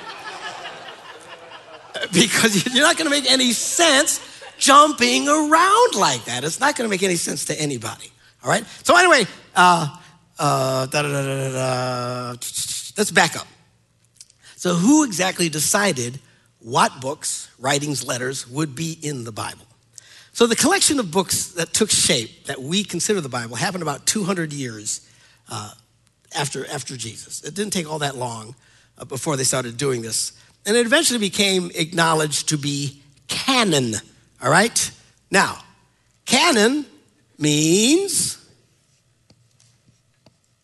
because 2.12 2.64
you're 2.72 2.84
not 2.84 2.96
going 2.96 3.10
to 3.10 3.12
make 3.20 3.28
any 3.28 3.52
sense 3.52 4.20
jumping 4.58 5.28
around 5.28 5.96
like 5.96 6.24
that. 6.26 6.44
It's 6.44 6.60
not 6.60 6.76
going 6.76 6.88
to 6.88 6.90
make 6.90 7.02
any 7.02 7.16
sense 7.16 7.46
to 7.46 7.60
anybody. 7.60 8.12
All 8.44 8.50
right? 8.50 8.64
So, 8.84 8.96
anyway, 8.96 9.26
uh, 9.56 9.88
uh, 10.38 10.86
let's 12.96 13.10
back 13.10 13.36
up. 13.36 13.48
So, 14.54 14.74
who 14.74 15.02
exactly 15.02 15.48
decided 15.48 16.20
what 16.60 17.00
books, 17.00 17.48
writings, 17.58 18.06
letters 18.06 18.48
would 18.48 18.74
be 18.74 18.98
in 19.02 19.24
the 19.24 19.32
Bible? 19.32 19.66
So, 20.32 20.46
the 20.46 20.56
collection 20.56 20.98
of 20.98 21.10
books 21.10 21.48
that 21.54 21.72
took 21.72 21.90
shape 21.90 22.46
that 22.46 22.62
we 22.62 22.84
consider 22.84 23.20
the 23.20 23.28
Bible 23.28 23.56
happened 23.56 23.82
about 23.82 24.06
200 24.06 24.52
years 24.52 25.08
uh, 25.50 25.72
after, 26.36 26.66
after 26.70 26.96
Jesus. 26.96 27.42
It 27.42 27.54
didn't 27.54 27.72
take 27.72 27.90
all 27.90 27.98
that 27.98 28.16
long 28.16 28.54
uh, 28.96 29.04
before 29.04 29.36
they 29.36 29.44
started 29.44 29.76
doing 29.76 30.02
this. 30.02 30.32
And 30.66 30.76
it 30.76 30.86
eventually 30.86 31.18
became 31.18 31.70
acknowledged 31.74 32.50
to 32.50 32.58
be 32.58 33.02
canon 33.26 33.94
all 34.42 34.50
right? 34.50 34.90
Now, 35.30 35.58
canon 36.24 36.86
means 37.38 38.38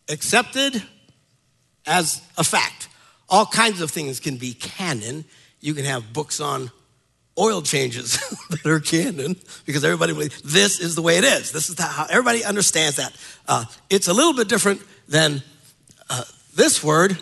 accepted 0.09 0.83
as 1.87 2.23
a 2.39 2.45
fact. 2.45 2.89
All 3.29 3.47
kinds 3.47 3.81
of 3.81 3.91
things 3.91 4.21
can 4.21 4.37
be 4.37 4.55
canon. 4.55 5.25
You 5.67 5.75
can 5.75 5.85
have 5.85 6.13
books 6.13 6.39
on 6.39 6.71
oil 7.37 7.61
changes 7.61 8.19
that 8.51 8.67
are 8.67 8.79
canon 8.79 9.35
because 9.65 9.83
everybody 9.83 10.13
believes 10.13 10.41
this 10.43 10.79
is 10.79 10.95
the 10.95 11.03
way 11.03 11.19
it 11.19 11.25
is. 11.25 11.51
This 11.51 11.69
is 11.69 11.77
how 11.77 12.07
everybody 12.09 12.45
understands 12.45 12.99
that. 12.99 13.13
Uh, 13.49 13.65
it's 13.91 14.07
a 14.07 14.13
little 14.13 14.33
bit 14.33 14.47
different 14.47 14.81
than 15.09 15.43
uh, 16.09 16.23
this 16.55 16.85
word, 16.85 17.19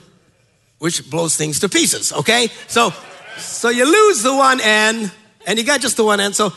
which 0.76 1.08
blows 1.10 1.36
things 1.36 1.60
to 1.60 1.70
pieces. 1.70 2.12
Okay, 2.12 2.48
so 2.66 2.92
so 3.38 3.70
you 3.70 3.86
lose 3.86 4.22
the 4.22 4.36
one 4.36 4.60
N 4.60 5.10
and 5.46 5.58
you 5.58 5.64
got 5.64 5.80
just 5.80 5.96
the 5.96 6.04
one 6.04 6.20
end. 6.20 6.36
So, 6.36 6.52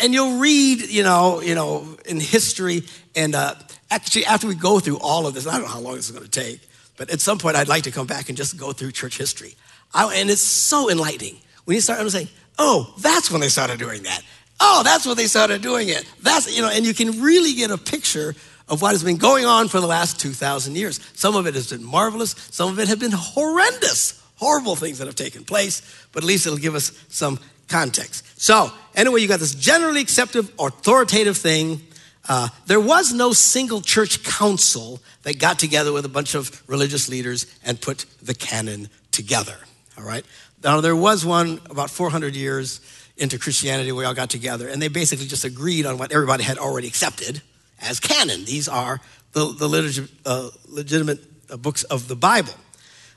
and 0.00 0.12
you'll 0.12 0.40
read, 0.40 0.80
you 0.90 1.04
know, 1.04 1.40
you 1.40 1.54
know, 1.54 1.86
in 2.04 2.18
history, 2.18 2.82
and 3.14 3.36
uh, 3.36 3.54
actually 3.92 4.26
after 4.26 4.48
we 4.48 4.56
go 4.56 4.80
through 4.80 4.98
all 4.98 5.28
of 5.28 5.34
this, 5.34 5.46
I 5.46 5.52
don't 5.52 5.62
know 5.62 5.68
how 5.68 5.78
long 5.78 5.94
this 5.94 6.06
is 6.06 6.16
going 6.16 6.28
to 6.28 6.40
take, 6.42 6.58
but 6.96 7.10
at 7.10 7.20
some 7.20 7.38
point 7.38 7.54
I'd 7.54 7.68
like 7.68 7.84
to 7.84 7.92
come 7.92 8.08
back 8.08 8.28
and 8.28 8.36
just 8.36 8.56
go 8.56 8.72
through 8.72 8.90
church 8.90 9.18
history. 9.18 9.54
I, 9.94 10.14
and 10.16 10.30
it's 10.30 10.40
so 10.40 10.90
enlightening 10.90 11.36
when 11.64 11.74
you 11.74 11.80
start 11.80 11.98
understanding. 11.98 12.32
Oh, 12.58 12.94
that's 12.98 13.30
when 13.30 13.40
they 13.40 13.48
started 13.48 13.78
doing 13.78 14.02
that. 14.04 14.22
Oh, 14.60 14.82
that's 14.84 15.06
when 15.06 15.16
they 15.16 15.26
started 15.26 15.62
doing 15.62 15.88
it. 15.88 16.04
That's 16.22 16.54
you 16.54 16.62
know, 16.62 16.70
and 16.70 16.86
you 16.86 16.94
can 16.94 17.20
really 17.20 17.54
get 17.54 17.70
a 17.70 17.78
picture 17.78 18.34
of 18.68 18.80
what 18.80 18.92
has 18.92 19.02
been 19.02 19.16
going 19.16 19.44
on 19.44 19.68
for 19.68 19.80
the 19.80 19.86
last 19.86 20.20
2,000 20.20 20.76
years. 20.76 21.00
Some 21.14 21.36
of 21.36 21.46
it 21.46 21.54
has 21.54 21.70
been 21.70 21.84
marvelous, 21.84 22.30
some 22.50 22.70
of 22.70 22.78
it 22.78 22.88
have 22.88 23.00
been 23.00 23.12
horrendous, 23.12 24.22
horrible 24.36 24.76
things 24.76 24.98
that 24.98 25.06
have 25.06 25.16
taken 25.16 25.44
place, 25.44 25.82
but 26.12 26.22
at 26.22 26.26
least 26.26 26.46
it'll 26.46 26.58
give 26.58 26.74
us 26.74 26.92
some 27.08 27.38
context. 27.68 28.40
So, 28.40 28.70
anyway, 28.94 29.20
you 29.20 29.28
got 29.28 29.40
this 29.40 29.54
generally 29.54 30.00
accepted, 30.00 30.48
authoritative 30.58 31.36
thing. 31.36 31.80
Uh, 32.28 32.48
there 32.66 32.80
was 32.80 33.12
no 33.12 33.32
single 33.32 33.80
church 33.80 34.22
council 34.22 35.00
that 35.24 35.38
got 35.38 35.58
together 35.58 35.92
with 35.92 36.04
a 36.04 36.08
bunch 36.08 36.34
of 36.34 36.62
religious 36.68 37.08
leaders 37.08 37.46
and 37.64 37.80
put 37.80 38.06
the 38.22 38.34
canon 38.34 38.88
together. 39.10 39.56
All 39.98 40.04
right. 40.04 40.24
Now, 40.62 40.80
there 40.80 40.96
was 40.96 41.24
one 41.24 41.60
about 41.70 41.90
400 41.90 42.34
years 42.34 42.80
into 43.16 43.38
Christianity, 43.38 43.92
we 43.92 44.04
all 44.04 44.14
got 44.14 44.30
together, 44.30 44.68
and 44.68 44.80
they 44.80 44.88
basically 44.88 45.26
just 45.26 45.44
agreed 45.44 45.86
on 45.86 45.98
what 45.98 46.12
everybody 46.12 46.42
had 46.42 46.58
already 46.58 46.88
accepted 46.88 47.42
as 47.80 48.00
canon. 48.00 48.44
These 48.44 48.68
are 48.68 49.00
the, 49.32 49.52
the 49.52 49.68
legit, 49.68 50.08
uh, 50.24 50.50
legitimate 50.66 51.20
uh, 51.50 51.56
books 51.56 51.84
of 51.84 52.08
the 52.08 52.16
Bible. 52.16 52.54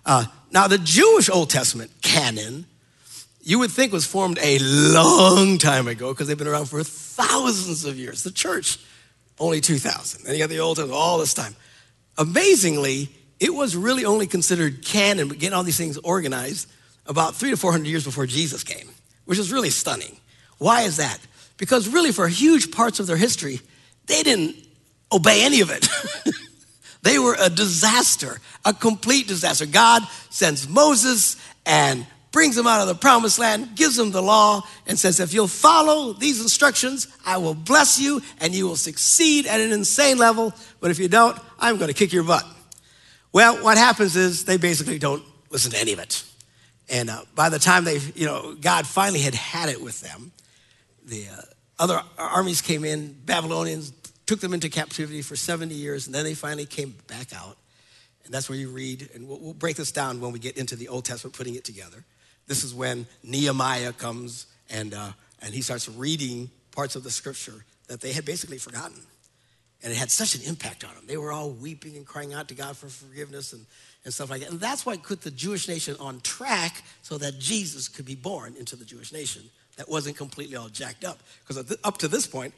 Uh, 0.06 0.26
now, 0.52 0.68
the 0.68 0.78
Jewish 0.78 1.30
Old 1.30 1.50
Testament 1.50 1.92
canon, 2.02 2.66
you 3.42 3.60
would 3.60 3.72
think 3.72 3.94
was 3.94 4.06
formed 4.06 4.38
a 4.42 4.60
long 4.60 5.58
time 5.58 5.88
ago 5.88 6.14
because 6.14 6.28
they've 6.28 6.38
been 6.38 6.48
around 6.48 6.66
for 6.66 6.84
thousands 6.84 7.86
of 7.86 7.98
years. 7.98 8.24
The 8.24 8.32
church, 8.32 8.78
only 9.40 9.62
2,000. 9.62 10.26
And 10.26 10.34
you 10.34 10.44
got 10.44 10.50
the 10.50 10.60
Old 10.60 10.78
Testament 10.78 10.98
all 10.98 11.18
this 11.18 11.34
time. 11.34 11.56
Amazingly, 12.18 13.10
it 13.40 13.54
was 13.54 13.76
really 13.76 14.06
only 14.06 14.28
considered 14.28 14.84
canon, 14.84 15.28
but 15.28 15.40
getting 15.40 15.54
all 15.54 15.64
these 15.64 15.78
things 15.78 15.98
organized 15.98 16.70
about 17.06 17.36
three 17.36 17.52
to 17.52 17.58
400 17.58 17.88
years 17.88 18.04
before 18.04 18.26
Jesus 18.26 18.64
came 18.64 18.90
which 19.26 19.40
is 19.40 19.52
really 19.52 19.70
stunning. 19.70 20.16
Why 20.58 20.84
is 20.84 20.98
that? 20.98 21.20
Because 21.58 21.88
really, 21.88 22.12
for 22.12 22.28
huge 22.28 22.72
parts 22.72 23.00
of 23.00 23.08
their 23.08 23.18
history, 23.18 23.60
they 24.08 24.24
didn't 24.24 24.56
obey 25.12 25.44
any 25.44 25.62
of 25.62 25.70
it. 25.70 25.88
they 27.02 27.20
were 27.20 27.36
a 27.40 27.50
disaster, 27.50 28.40
a 28.64 28.74
complete 28.74 29.28
disaster. 29.28 29.66
God 29.66 30.04
sends 30.30 30.68
Moses 30.68 31.38
and 31.66 32.06
brings 32.32 32.56
them 32.56 32.68
out 32.68 32.82
of 32.82 32.88
the 32.88 32.96
promised 32.96 33.40
land, 33.40 33.76
gives 33.76 33.96
them 33.96 34.12
the 34.12 34.22
law, 34.22 34.62
and 34.86 35.00
says, 35.00 35.20
If 35.20 35.34
you'll 35.34 35.48
follow 35.48 36.14
these 36.14 36.42
instructions, 36.42 37.08
I 37.26 37.38
will 37.38 37.54
bless 37.54 38.00
you 38.00 38.22
and 38.42 38.54
you 38.54 38.68
will 38.68 38.76
succeed 38.76 39.46
at 39.48 39.62
an 39.62 39.72
insane 39.72 40.18
level. 40.18 40.54
But 40.82 40.92
if 40.92 41.00
you 41.00 41.08
don't, 41.08 41.38
I'm 41.58 41.78
going 41.78 41.88
to 41.88 41.94
kick 41.94 42.12
your 42.12 42.24
butt. 42.24 42.46
Well, 43.36 43.62
what 43.62 43.78
happens 43.78 44.16
is 44.16 44.46
they 44.46 44.56
basically 44.56 44.98
don't 44.98 45.22
listen 45.50 45.70
to 45.72 45.78
any 45.78 45.92
of 45.92 46.00
it. 46.00 46.24
And 46.88 47.10
uh, 47.10 47.24
by 47.36 47.50
the 47.50 47.60
time 47.60 47.84
they, 47.84 47.98
you 48.16 48.26
know, 48.26 48.56
God 48.56 48.88
finally 48.88 49.20
had 49.20 49.36
had 49.36 49.68
it 49.68 49.82
with 49.82 50.00
them, 50.00 50.32
the 51.04 51.28
uh, 51.28 51.42
other 51.78 52.02
armies 52.18 52.62
came 52.62 52.86
in, 52.86 53.12
Babylonians 53.26 53.92
took 54.26 54.40
them 54.40 54.54
into 54.54 54.70
captivity 54.70 55.22
for 55.22 55.36
70 55.36 55.76
years, 55.76 56.06
and 56.06 56.16
then 56.16 56.24
they 56.24 56.34
finally 56.34 56.66
came 56.66 56.96
back 57.08 57.34
out. 57.36 57.58
And 58.24 58.34
that's 58.34 58.48
where 58.48 58.58
you 58.58 58.70
read, 58.70 59.10
and 59.14 59.28
we'll, 59.28 59.42
we'll 59.42 59.54
break 59.54 59.76
this 59.76 59.92
down 59.92 60.22
when 60.22 60.32
we 60.32 60.40
get 60.40 60.56
into 60.56 60.78
the 60.78 60.88
Old 60.88 61.04
Testament, 61.04 61.36
putting 61.36 61.56
it 61.56 61.66
together. 61.66 62.06
This 62.48 62.64
is 62.64 62.74
when 62.74 63.06
Nehemiah 63.22 63.92
comes 63.92 64.46
and, 64.70 64.94
uh, 64.94 65.12
and 65.42 65.54
he 65.54 65.62
starts 65.62 65.90
reading 65.90 66.50
parts 66.72 66.96
of 66.96 67.04
the 67.04 67.12
scripture 67.12 67.66
that 67.90 68.00
they 68.00 68.14
had 68.14 68.24
basically 68.24 68.60
forgotten. 68.60 69.02
And 69.84 69.92
it 69.92 69.98
had 69.98 70.10
such 70.10 70.36
an 70.36 70.42
impact 70.42 70.84
on 70.84 70.94
them. 70.96 71.04
They 71.06 71.18
were 71.18 71.32
all 71.32 71.52
weeping 71.52 71.96
and 71.96 72.06
crying 72.06 72.34
out 72.34 72.48
to 72.48 72.56
God 72.56 72.76
for 72.76 72.88
forgiveness 72.88 73.54
and 73.54 73.66
and 74.06 74.14
stuff 74.14 74.30
like 74.30 74.42
that. 74.42 74.52
And 74.52 74.60
that's 74.60 74.86
what 74.86 75.02
put 75.04 75.22
the 75.22 75.32
Jewish 75.32 75.68
nation 75.68 75.96
on 76.00 76.22
track 76.22 76.84
so 77.02 77.18
that 77.18 77.40
Jesus 77.40 77.88
could 77.88 78.06
be 78.06 78.16
born 78.16 78.56
into 78.58 78.76
the 78.76 78.86
Jewish 78.86 79.12
nation. 79.12 79.42
That 79.78 79.90
wasn't 79.90 80.16
completely 80.16 80.56
all 80.56 80.70
jacked 80.70 81.04
up. 81.04 81.20
Because 81.46 81.76
up 81.84 81.98
to 81.98 82.08
this 82.08 82.28
point, 82.28 82.54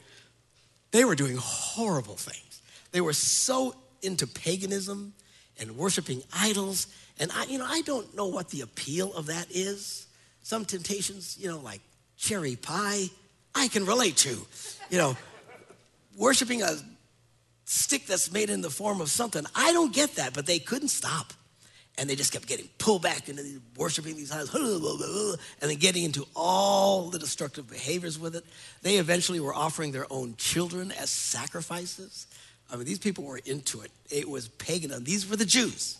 they 0.92 1.04
were 1.04 1.16
doing 1.16 1.36
horrible 1.40 2.14
things. 2.14 2.62
They 2.92 3.00
were 3.00 3.14
so 3.14 3.74
into 4.02 4.26
paganism 4.26 5.14
and 5.58 5.76
worshiping 5.76 6.22
idols. 6.32 6.86
And 7.18 7.32
I, 7.32 7.44
you 7.46 7.58
know, 7.58 7.66
I 7.66 7.80
don't 7.82 8.14
know 8.14 8.26
what 8.26 8.50
the 8.50 8.60
appeal 8.60 9.12
of 9.14 9.26
that 9.26 9.46
is. 9.50 10.06
Some 10.42 10.64
temptations, 10.64 11.36
you 11.40 11.48
know, 11.48 11.58
like 11.58 11.80
cherry 12.16 12.56
pie, 12.56 13.06
I 13.54 13.68
can 13.68 13.84
relate 13.86 14.16
to. 14.18 14.38
You 14.90 14.98
know, 14.98 15.16
worshiping 16.16 16.62
a 16.62 16.76
stick 17.68 18.06
that's 18.06 18.32
made 18.32 18.50
in 18.50 18.60
the 18.60 18.70
form 18.70 19.00
of 19.00 19.10
something. 19.10 19.44
I 19.54 19.72
don't 19.72 19.92
get 19.92 20.16
that, 20.16 20.34
but 20.34 20.46
they 20.46 20.58
couldn't 20.58 20.88
stop 20.88 21.32
and 21.98 22.08
they 22.08 22.14
just 22.14 22.32
kept 22.32 22.46
getting 22.46 22.68
pulled 22.78 23.02
back 23.02 23.28
into 23.28 23.60
worshiping 23.76 24.16
these 24.16 24.30
idols, 24.30 24.54
and 25.60 25.70
then 25.70 25.78
getting 25.78 26.04
into 26.04 26.24
all 26.34 27.10
the 27.10 27.18
destructive 27.18 27.68
behaviors 27.68 28.18
with 28.18 28.36
it. 28.36 28.44
They 28.82 28.96
eventually 28.96 29.40
were 29.40 29.52
offering 29.52 29.90
their 29.90 30.06
own 30.10 30.36
children 30.36 30.92
as 30.92 31.10
sacrifices. 31.10 32.28
I 32.70 32.76
mean, 32.76 32.84
these 32.84 33.00
people 33.00 33.24
were 33.24 33.40
into 33.44 33.80
it. 33.80 33.90
It 34.10 34.28
was 34.28 34.48
pagan. 34.48 34.92
These 35.02 35.28
were 35.28 35.36
the 35.36 35.44
Jews. 35.44 35.98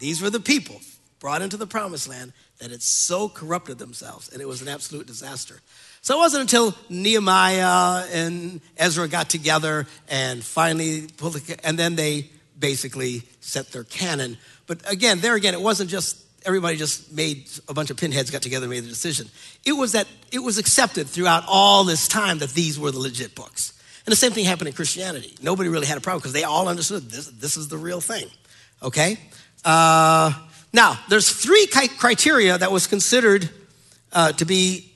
These 0.00 0.20
were 0.20 0.30
the 0.30 0.40
people 0.40 0.80
brought 1.20 1.40
into 1.40 1.56
the 1.56 1.68
promised 1.68 2.08
land 2.08 2.32
that 2.58 2.72
had 2.72 2.82
so 2.82 3.28
corrupted 3.28 3.78
themselves, 3.78 4.28
and 4.30 4.42
it 4.42 4.48
was 4.48 4.60
an 4.60 4.66
absolute 4.66 5.06
disaster. 5.06 5.60
So 6.02 6.16
it 6.16 6.18
wasn't 6.18 6.42
until 6.42 6.74
Nehemiah 6.90 8.06
and 8.12 8.60
Ezra 8.76 9.08
got 9.08 9.30
together 9.30 9.86
and 10.08 10.44
finally, 10.44 11.06
pulled, 11.16 11.40
and 11.64 11.78
then 11.78 11.96
they 11.96 12.28
basically 12.58 13.22
set 13.40 13.72
their 13.72 13.84
canon 13.84 14.36
but 14.66 14.90
again, 14.90 15.20
there 15.20 15.34
again, 15.34 15.54
it 15.54 15.60
wasn't 15.60 15.90
just 15.90 16.18
everybody 16.44 16.76
just 16.76 17.12
made 17.12 17.48
a 17.68 17.74
bunch 17.74 17.90
of 17.90 17.96
pinheads 17.96 18.30
got 18.30 18.42
together 18.42 18.64
and 18.64 18.70
made 18.70 18.84
the 18.84 18.88
decision. 18.88 19.28
It 19.64 19.72
was 19.72 19.92
that 19.92 20.06
it 20.32 20.40
was 20.40 20.58
accepted 20.58 21.06
throughout 21.06 21.44
all 21.46 21.84
this 21.84 22.08
time 22.08 22.38
that 22.38 22.50
these 22.50 22.78
were 22.78 22.90
the 22.90 22.98
legit 22.98 23.34
books. 23.34 23.78
And 24.06 24.12
the 24.12 24.16
same 24.16 24.32
thing 24.32 24.44
happened 24.44 24.68
in 24.68 24.74
Christianity. 24.74 25.36
Nobody 25.42 25.68
really 25.68 25.86
had 25.86 25.98
a 25.98 26.00
problem 26.00 26.20
because 26.20 26.32
they 26.32 26.42
all 26.42 26.68
understood 26.68 27.10
this, 27.10 27.26
this 27.28 27.56
is 27.56 27.68
the 27.68 27.76
real 27.76 28.00
thing. 28.00 28.28
Okay? 28.82 29.18
Uh, 29.64 30.32
now, 30.72 30.98
there's 31.08 31.30
three 31.30 31.66
criteria 31.66 32.58
that 32.58 32.72
was 32.72 32.86
considered 32.86 33.48
uh, 34.12 34.32
to 34.32 34.44
be, 34.44 34.91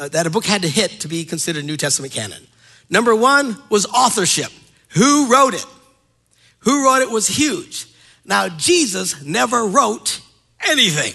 uh, 0.00 0.08
that 0.08 0.26
a 0.26 0.30
book 0.30 0.46
had 0.46 0.62
to 0.62 0.68
hit 0.68 0.92
to 1.00 1.08
be 1.08 1.24
considered 1.24 1.64
New 1.64 1.76
Testament 1.76 2.12
canon. 2.12 2.46
Number 2.88 3.14
one 3.14 3.56
was 3.68 3.84
authorship. 3.86 4.50
Who 4.94 5.30
wrote 5.30 5.54
it? 5.54 5.66
Who 6.60 6.84
wrote 6.84 7.02
it 7.02 7.10
was 7.10 7.28
huge. 7.28 7.86
Now, 8.24 8.48
Jesus 8.48 9.22
never 9.22 9.66
wrote 9.66 10.20
anything. 10.66 11.12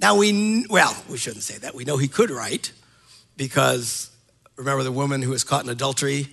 Now, 0.00 0.16
we, 0.16 0.66
well, 0.68 0.96
we 1.08 1.18
shouldn't 1.18 1.44
say 1.44 1.58
that. 1.58 1.74
We 1.74 1.84
know 1.84 1.98
he 1.98 2.08
could 2.08 2.30
write 2.30 2.72
because 3.36 4.10
remember 4.56 4.82
the 4.82 4.92
woman 4.92 5.22
who 5.22 5.30
was 5.30 5.44
caught 5.44 5.64
in 5.64 5.70
adultery? 5.70 6.28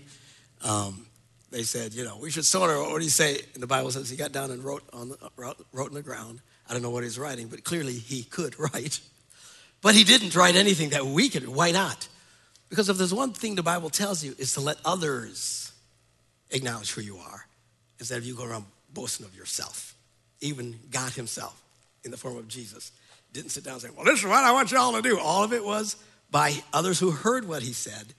Um, 0.64 1.06
they 1.52 1.64
said, 1.64 1.94
you 1.94 2.06
know, 2.06 2.18
we 2.18 2.32
should 2.32 2.46
stone 2.46 2.70
her. 2.70 2.82
What 2.82 3.00
do 3.00 3.04
you 3.04 3.10
say? 3.10 3.42
And 3.54 3.62
the 3.62 3.68
Bible 3.68 3.92
says 3.92 4.10
he 4.10 4.16
got 4.16 4.32
down 4.32 4.52
and 4.52 4.64
wrote 4.64 4.84
on 4.94 5.10
the, 5.10 5.18
wrote, 5.36 5.58
wrote 5.74 5.90
on 5.90 5.96
the 5.96 6.02
ground. 6.02 6.40
I 6.70 6.74
don't 6.74 6.82
know 6.82 6.90
what 6.90 7.04
he's 7.04 7.20
writing, 7.20 7.48
but 7.48 7.66
clearly 7.66 7.94
he 7.94 8.24
could 8.24 8.58
write. 8.74 9.02
But 9.82 9.96
he 9.96 10.04
didn't 10.04 10.36
write 10.36 10.56
anything 10.56 10.89
that 10.89 11.06
we 11.06 11.30
could. 11.30 11.48
Why 11.48 11.72
not? 11.72 12.08
Because 12.70 12.88
if 12.88 12.98
there's 12.98 13.13
one 13.13 13.34
thing 13.34 13.56
the 13.56 13.63
Bible 13.63 13.89
tells 13.89 14.24
you 14.24 14.36
is 14.38 14.54
to 14.54 14.62
let 14.62 14.78
others 14.86 15.72
acknowledge 16.52 16.91
who 16.91 17.02
you 17.02 17.17
are 17.17 17.46
instead 18.00 18.17
of 18.17 18.26
you 18.26 18.36
go 18.36 18.46
around 18.46 18.65
boasting 18.94 19.26
of 19.26 19.36
yourself. 19.36 19.96
Even 20.39 20.80
God 20.89 21.12
Himself, 21.13 21.62
in 22.04 22.12
the 22.12 22.17
form 22.17 22.38
of 22.38 22.48
Jesus, 22.48 22.91
didn't 23.34 23.52
sit 23.52 23.63
down 23.63 23.74
and 23.74 23.82
say, 23.82 23.89
Well, 23.96 24.06
this 24.06 24.20
is 24.20 24.26
what 24.26 24.44
I 24.44 24.52
want 24.52 24.72
you 24.72 24.78
all 24.78 24.94
to 24.94 25.02
do. 25.02 25.20
All 25.20 25.44
of 25.44 25.54
it 25.54 25.63
was 25.63 25.96
by 26.30 26.54
others 26.74 27.00
who 27.00 27.12
heard 27.12 27.48
what 27.48 27.62
He 27.62 27.74
said 27.74 28.13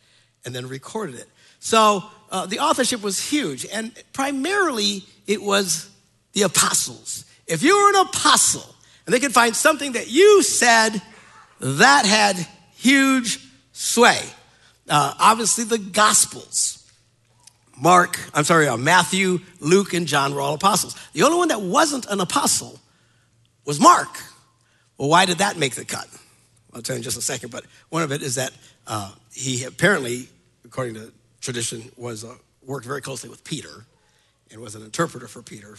and 0.44 0.54
then 0.54 0.68
recorded 0.68 1.16
it. 1.16 1.28
So 1.60 2.04
uh, 2.30 2.46
the 2.46 2.58
authorship 2.58 3.02
was 3.02 3.24
huge, 3.24 3.66
and 3.72 3.92
primarily 4.12 5.04
it 5.26 5.40
was 5.40 5.88
the 6.32 6.42
apostles. 6.42 7.24
If 7.46 7.62
you 7.62 7.76
were 7.76 7.90
an 7.90 8.06
apostle 8.06 8.74
and 9.06 9.14
they 9.14 9.20
could 9.20 9.34
find 9.34 9.54
something 9.54 9.92
that 9.92 10.10
you 10.10 10.42
said 10.42 11.00
that 11.62 12.04
had 12.04 12.36
huge 12.76 13.38
sway, 13.72 14.20
uh, 14.88 15.14
obviously 15.18 15.64
the 15.64 15.78
Gospels 15.78 16.82
Mark, 17.82 18.18
I'm 18.32 18.44
sorry, 18.44 18.68
uh, 18.68 18.76
Matthew, 18.76 19.40
Luke, 19.58 19.92
and 19.92 20.06
John 20.06 20.34
were 20.34 20.40
all 20.40 20.54
apostles. 20.54 20.94
The 21.14 21.24
only 21.24 21.38
one 21.38 21.48
that 21.48 21.60
wasn't 21.60 22.06
an 22.06 22.20
apostle 22.20 22.78
was 23.64 23.80
Mark. 23.80 24.22
Well, 24.98 25.08
why 25.08 25.26
did 25.26 25.38
that 25.38 25.56
make 25.56 25.74
the 25.74 25.84
cut? 25.84 26.06
I'll 26.72 26.80
tell 26.80 26.94
you 26.94 26.98
in 26.98 27.02
just 27.02 27.16
a 27.16 27.22
second, 27.22 27.50
but 27.50 27.64
one 27.88 28.02
of 28.02 28.12
it 28.12 28.22
is 28.22 28.36
that 28.36 28.52
uh, 28.86 29.12
he 29.34 29.64
apparently, 29.64 30.28
according 30.64 30.94
to 30.94 31.12
tradition, 31.40 31.90
was 31.96 32.24
uh, 32.24 32.36
worked 32.64 32.86
very 32.86 33.00
closely 33.00 33.28
with 33.28 33.42
Peter 33.42 33.84
and 34.52 34.60
was 34.60 34.76
an 34.76 34.82
interpreter 34.82 35.26
for 35.26 35.42
Peter. 35.42 35.76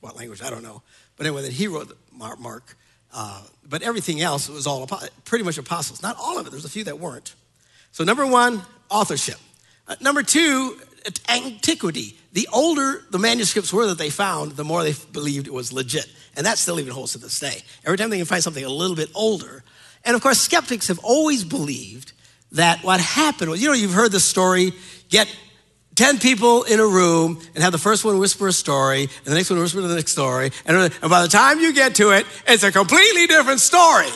What 0.00 0.16
language? 0.16 0.42
I 0.42 0.50
don't 0.50 0.62
know. 0.62 0.82
But 1.16 1.26
anyway, 1.26 1.42
that 1.42 1.52
he 1.52 1.66
wrote 1.66 1.96
Mark. 2.12 2.76
Uh, 3.12 3.42
but 3.68 3.82
everything 3.82 4.20
else 4.20 4.48
was 4.48 4.66
all 4.66 4.86
pretty 5.24 5.44
much 5.44 5.58
apostles. 5.58 6.02
Not 6.02 6.16
all 6.18 6.38
of 6.38 6.46
it. 6.46 6.50
There's 6.50 6.64
a 6.64 6.70
few 6.70 6.84
that 6.84 6.98
weren't. 6.98 7.34
So 7.92 8.04
number 8.04 8.26
one, 8.26 8.62
authorship. 8.88 9.38
Uh, 9.88 9.96
number 10.00 10.22
two, 10.22 10.78
antiquity. 11.28 12.16
The 12.32 12.48
older 12.52 13.02
the 13.10 13.18
manuscripts 13.18 13.72
were 13.72 13.86
that 13.86 13.98
they 13.98 14.10
found, 14.10 14.52
the 14.52 14.64
more 14.64 14.82
they 14.84 14.94
believed 15.12 15.46
it 15.46 15.52
was 15.52 15.72
legit. 15.72 16.06
And 16.36 16.46
that 16.46 16.58
still 16.58 16.78
even 16.78 16.92
holds 16.92 17.12
to 17.12 17.18
this 17.18 17.40
day. 17.40 17.62
Every 17.84 17.98
time 17.98 18.10
they 18.10 18.18
can 18.18 18.26
find 18.26 18.42
something 18.42 18.64
a 18.64 18.68
little 18.68 18.96
bit 18.96 19.10
older. 19.14 19.64
And 20.04 20.14
of 20.14 20.22
course, 20.22 20.38
skeptics 20.38 20.88
have 20.88 21.00
always 21.00 21.44
believed 21.44 22.12
that 22.52 22.82
what 22.82 23.00
happened 23.00 23.50
was, 23.50 23.62
you 23.62 23.68
know, 23.68 23.74
you've 23.74 23.92
heard 23.92 24.12
the 24.12 24.20
story 24.20 24.72
get 25.08 25.28
10 26.00 26.18
people 26.18 26.62
in 26.62 26.80
a 26.80 26.86
room 26.86 27.38
and 27.54 27.62
have 27.62 27.72
the 27.72 27.78
first 27.78 28.06
one 28.06 28.18
whisper 28.18 28.48
a 28.48 28.52
story, 28.54 29.02
and 29.02 29.26
the 29.26 29.34
next 29.34 29.50
one 29.50 29.58
whisper 29.58 29.82
the 29.82 29.94
next 29.94 30.12
story, 30.12 30.50
and, 30.64 30.74
and 30.74 31.10
by 31.10 31.20
the 31.20 31.28
time 31.28 31.60
you 31.60 31.74
get 31.74 31.96
to 31.96 32.12
it, 32.12 32.24
it's 32.48 32.62
a 32.62 32.72
completely 32.72 33.26
different 33.26 33.60
story. 33.60 34.08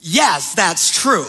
Yes, 0.00 0.54
that's 0.54 0.90
true. 0.90 1.26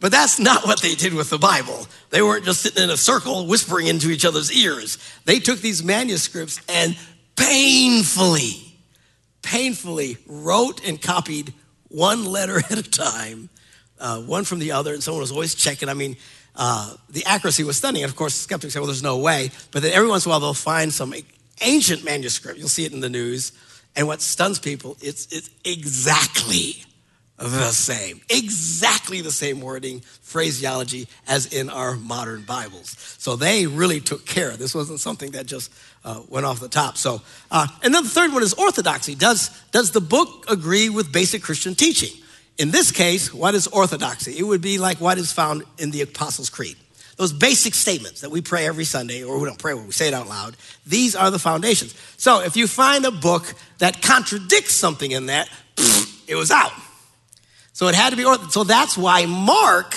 But 0.00 0.10
that's 0.10 0.38
not 0.38 0.64
what 0.64 0.80
they 0.80 0.94
did 0.94 1.12
with 1.12 1.28
the 1.28 1.36
Bible. 1.36 1.86
They 2.08 2.22
weren't 2.22 2.46
just 2.46 2.62
sitting 2.62 2.84
in 2.84 2.88
a 2.88 2.96
circle 2.96 3.46
whispering 3.46 3.88
into 3.88 4.08
each 4.08 4.24
other's 4.24 4.50
ears. 4.50 4.96
They 5.26 5.38
took 5.38 5.58
these 5.60 5.84
manuscripts 5.84 6.58
and 6.66 6.96
painfully, 7.36 8.54
painfully 9.42 10.16
wrote 10.26 10.82
and 10.88 10.98
copied 10.98 11.52
one 11.88 12.24
letter 12.24 12.56
at 12.70 12.78
a 12.78 12.82
time, 12.82 13.50
uh, 14.00 14.18
one 14.22 14.44
from 14.44 14.60
the 14.60 14.72
other, 14.72 14.94
and 14.94 15.02
someone 15.02 15.20
was 15.20 15.32
always 15.32 15.54
checking. 15.54 15.90
I 15.90 15.94
mean, 15.94 16.16
uh, 16.56 16.94
the 17.10 17.24
accuracy 17.24 17.64
was 17.64 17.76
stunning. 17.76 18.02
And 18.02 18.10
of 18.10 18.16
course, 18.16 18.34
skeptics 18.34 18.74
say, 18.74 18.80
well, 18.80 18.86
there's 18.86 19.02
no 19.02 19.18
way. 19.18 19.50
But 19.70 19.82
then 19.82 19.92
every 19.92 20.08
once 20.08 20.24
in 20.24 20.30
a 20.30 20.32
while, 20.32 20.40
they'll 20.40 20.54
find 20.54 20.92
some 20.92 21.14
ancient 21.60 22.04
manuscript. 22.04 22.58
You'll 22.58 22.68
see 22.68 22.84
it 22.84 22.92
in 22.92 23.00
the 23.00 23.10
news. 23.10 23.52
And 23.94 24.06
what 24.06 24.20
stuns 24.20 24.58
people, 24.58 24.96
it's, 25.00 25.26
it's 25.32 25.50
exactly 25.64 26.82
the 27.38 27.70
same. 27.70 28.20
Exactly 28.30 29.20
the 29.20 29.30
same 29.30 29.60
wording, 29.60 30.00
phraseology 30.22 31.06
as 31.28 31.52
in 31.52 31.68
our 31.68 31.96
modern 31.96 32.42
Bibles. 32.42 32.96
So 33.18 33.36
they 33.36 33.66
really 33.66 34.00
took 34.00 34.24
care. 34.26 34.56
This 34.56 34.74
wasn't 34.74 35.00
something 35.00 35.32
that 35.32 35.46
just 35.46 35.72
uh, 36.04 36.22
went 36.28 36.46
off 36.46 36.60
the 36.60 36.68
top. 36.68 36.96
So, 36.96 37.20
uh, 37.50 37.66
and 37.82 37.94
then 37.94 38.04
the 38.04 38.08
third 38.08 38.32
one 38.32 38.42
is 38.42 38.54
orthodoxy. 38.54 39.14
Does, 39.14 39.50
does 39.72 39.90
the 39.90 40.00
book 40.00 40.46
agree 40.48 40.88
with 40.88 41.12
basic 41.12 41.42
Christian 41.42 41.74
teaching? 41.74 42.22
In 42.58 42.70
this 42.70 42.90
case, 42.90 43.34
what 43.34 43.54
is 43.54 43.66
orthodoxy? 43.66 44.38
It 44.38 44.42
would 44.42 44.62
be 44.62 44.78
like 44.78 45.00
what 45.00 45.18
is 45.18 45.32
found 45.32 45.64
in 45.78 45.90
the 45.90 46.00
Apostles' 46.02 46.48
Creed. 46.48 46.76
Those 47.16 47.32
basic 47.32 47.74
statements 47.74 48.20
that 48.20 48.30
we 48.30 48.42
pray 48.42 48.66
every 48.66 48.84
Sunday, 48.84 49.22
or 49.22 49.38
we 49.38 49.46
don't 49.46 49.58
pray, 49.58 49.74
we 49.74 49.90
say 49.90 50.08
it 50.08 50.14
out 50.14 50.28
loud. 50.28 50.56
These 50.86 51.16
are 51.16 51.30
the 51.30 51.38
foundations. 51.38 51.94
So 52.18 52.40
if 52.42 52.56
you 52.56 52.66
find 52.66 53.04
a 53.04 53.10
book 53.10 53.54
that 53.78 54.02
contradicts 54.02 54.74
something 54.74 55.10
in 55.10 55.26
that, 55.26 55.48
it 56.28 56.34
was 56.34 56.50
out. 56.50 56.72
So 57.72 57.88
it 57.88 57.94
had 57.94 58.10
to 58.10 58.16
be 58.16 58.24
orthodox. 58.24 58.54
So 58.54 58.64
that's 58.64 58.96
why 58.98 59.26
Mark 59.26 59.96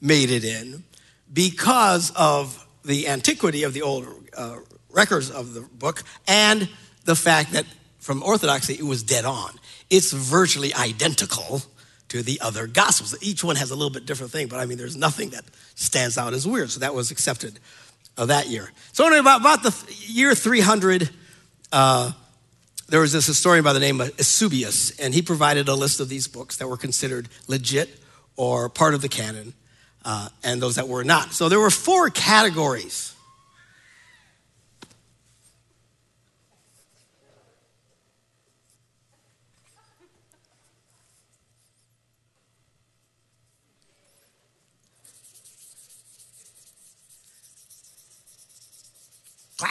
made 0.00 0.30
it 0.30 0.44
in 0.44 0.84
because 1.32 2.10
of 2.16 2.66
the 2.84 3.08
antiquity 3.08 3.62
of 3.62 3.72
the 3.72 3.82
old 3.82 4.06
uh, 4.36 4.56
records 4.90 5.30
of 5.30 5.54
the 5.54 5.60
book 5.60 6.02
and 6.26 6.68
the 7.04 7.16
fact 7.16 7.52
that 7.52 7.64
from 7.98 8.22
orthodoxy 8.22 8.74
it 8.74 8.82
was 8.82 9.02
dead 9.02 9.24
on. 9.24 9.50
It's 9.88 10.12
virtually 10.12 10.74
identical 10.74 11.62
to 12.12 12.22
the 12.22 12.38
other 12.42 12.66
gospels. 12.66 13.16
Each 13.22 13.42
one 13.42 13.56
has 13.56 13.70
a 13.70 13.74
little 13.74 13.90
bit 13.90 14.04
different 14.04 14.32
thing, 14.32 14.46
but 14.46 14.60
I 14.60 14.66
mean, 14.66 14.76
there's 14.76 14.96
nothing 14.96 15.30
that 15.30 15.44
stands 15.74 16.18
out 16.18 16.34
as 16.34 16.46
weird. 16.46 16.70
So 16.70 16.80
that 16.80 16.94
was 16.94 17.10
accepted 17.10 17.58
of 18.18 18.28
that 18.28 18.48
year. 18.48 18.70
So 18.92 19.06
anyway, 19.06 19.20
about, 19.20 19.40
about 19.40 19.62
the 19.62 19.74
year 20.06 20.34
300, 20.34 21.08
uh, 21.72 22.12
there 22.90 23.00
was 23.00 23.12
this 23.12 23.26
historian 23.26 23.64
by 23.64 23.72
the 23.72 23.80
name 23.80 23.98
of 24.02 24.12
Eusebius, 24.18 24.90
and 25.00 25.14
he 25.14 25.22
provided 25.22 25.68
a 25.68 25.74
list 25.74 26.00
of 26.00 26.10
these 26.10 26.28
books 26.28 26.58
that 26.58 26.68
were 26.68 26.76
considered 26.76 27.30
legit 27.48 27.88
or 28.36 28.68
part 28.68 28.92
of 28.92 29.00
the 29.00 29.08
canon, 29.08 29.54
uh, 30.04 30.28
and 30.44 30.60
those 30.60 30.74
that 30.74 30.88
were 30.88 31.04
not. 31.04 31.32
So 31.32 31.48
there 31.48 31.60
were 31.60 31.70
four 31.70 32.10
categories. 32.10 33.11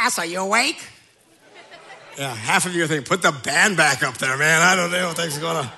Class, 0.01 0.17
are 0.17 0.25
you 0.25 0.39
awake? 0.39 0.83
Yeah, 2.17 2.33
half 2.33 2.65
of 2.65 2.73
you 2.73 2.83
are 2.83 2.87
thinking, 2.87 3.05
put 3.05 3.21
the 3.21 3.31
band 3.31 3.77
back 3.77 4.01
up 4.01 4.17
there, 4.17 4.35
man. 4.35 4.59
I 4.59 4.75
don't 4.75 4.91
know 4.91 5.09
what 5.09 5.15
things 5.15 5.37
going 5.37 5.57
on. 5.57 5.69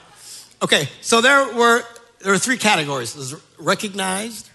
Okay, 0.62 0.88
so 1.02 1.20
there 1.20 1.54
were 1.54 1.84
there 2.22 2.32
were 2.32 2.38
three 2.38 2.56
categories. 2.56 3.14
There's 3.14 3.36
recognized, 3.60 4.50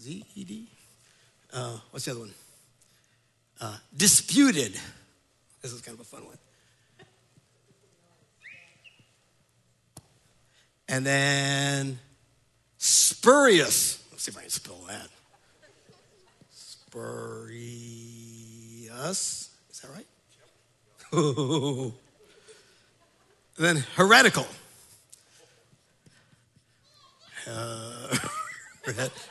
Z 0.00 0.24
E 0.36 0.44
D. 0.44 0.68
Uh, 1.52 1.78
what's 1.90 2.04
the 2.04 2.12
other 2.12 2.20
one? 2.20 2.30
Uh, 3.60 3.76
disputed. 3.96 4.78
This 5.62 5.72
is 5.72 5.80
kind 5.80 5.96
of 5.98 6.00
a 6.00 6.04
fun 6.04 6.26
one. 6.26 6.38
And 10.88 11.04
then 11.04 11.98
spurious. 12.78 14.00
Let's 14.12 14.22
see 14.22 14.30
if 14.30 14.38
I 14.38 14.42
can 14.42 14.50
spell 14.50 14.78
that. 14.86 15.08
Spurious. 16.90 17.60
Is 19.70 19.80
that 19.80 19.90
right? 19.94 20.06
then 23.58 23.84
heretical. 23.94 24.46
Heretical. 28.84 29.22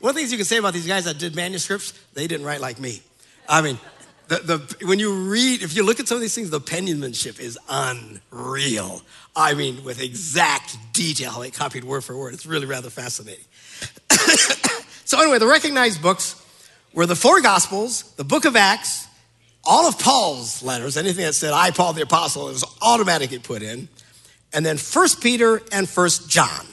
One 0.00 0.10
of 0.10 0.14
the 0.14 0.20
things 0.20 0.30
you 0.30 0.36
can 0.36 0.44
say 0.44 0.58
about 0.58 0.74
these 0.74 0.86
guys 0.86 1.06
that 1.06 1.18
did 1.18 1.34
manuscripts, 1.34 1.94
they 2.12 2.26
didn't 2.26 2.44
write 2.44 2.60
like 2.60 2.78
me. 2.78 3.00
I 3.48 3.62
mean, 3.62 3.78
the, 4.28 4.36
the, 4.36 4.86
when 4.86 4.98
you 4.98 5.14
read, 5.14 5.62
if 5.62 5.74
you 5.74 5.82
look 5.86 6.00
at 6.00 6.08
some 6.08 6.16
of 6.16 6.20
these 6.20 6.34
things, 6.34 6.50
the 6.50 6.60
penmanship 6.60 7.40
is 7.40 7.58
unreal. 7.68 9.00
I 9.34 9.54
mean, 9.54 9.82
with 9.84 10.02
exact 10.02 10.76
detail, 10.92 11.40
they 11.40 11.50
copied 11.50 11.84
word 11.84 12.04
for 12.04 12.14
word. 12.14 12.34
It's 12.34 12.44
really 12.44 12.66
rather 12.66 12.90
fascinating. 12.90 13.44
So, 15.10 15.20
anyway, 15.20 15.40
the 15.40 15.46
recognized 15.48 16.00
books 16.00 16.40
were 16.94 17.04
the 17.04 17.16
four 17.16 17.40
Gospels, 17.40 18.02
the 18.14 18.22
book 18.22 18.44
of 18.44 18.54
Acts, 18.54 19.08
all 19.64 19.88
of 19.88 19.98
Paul's 19.98 20.62
letters, 20.62 20.96
anything 20.96 21.24
that 21.24 21.32
said, 21.32 21.52
I, 21.52 21.72
Paul 21.72 21.94
the 21.94 22.02
Apostle, 22.02 22.48
it 22.48 22.52
was 22.52 22.64
automatically 22.80 23.40
put 23.40 23.60
in, 23.60 23.88
and 24.52 24.64
then 24.64 24.76
First 24.76 25.20
Peter 25.20 25.62
and 25.72 25.88
First 25.88 26.30
John. 26.30 26.64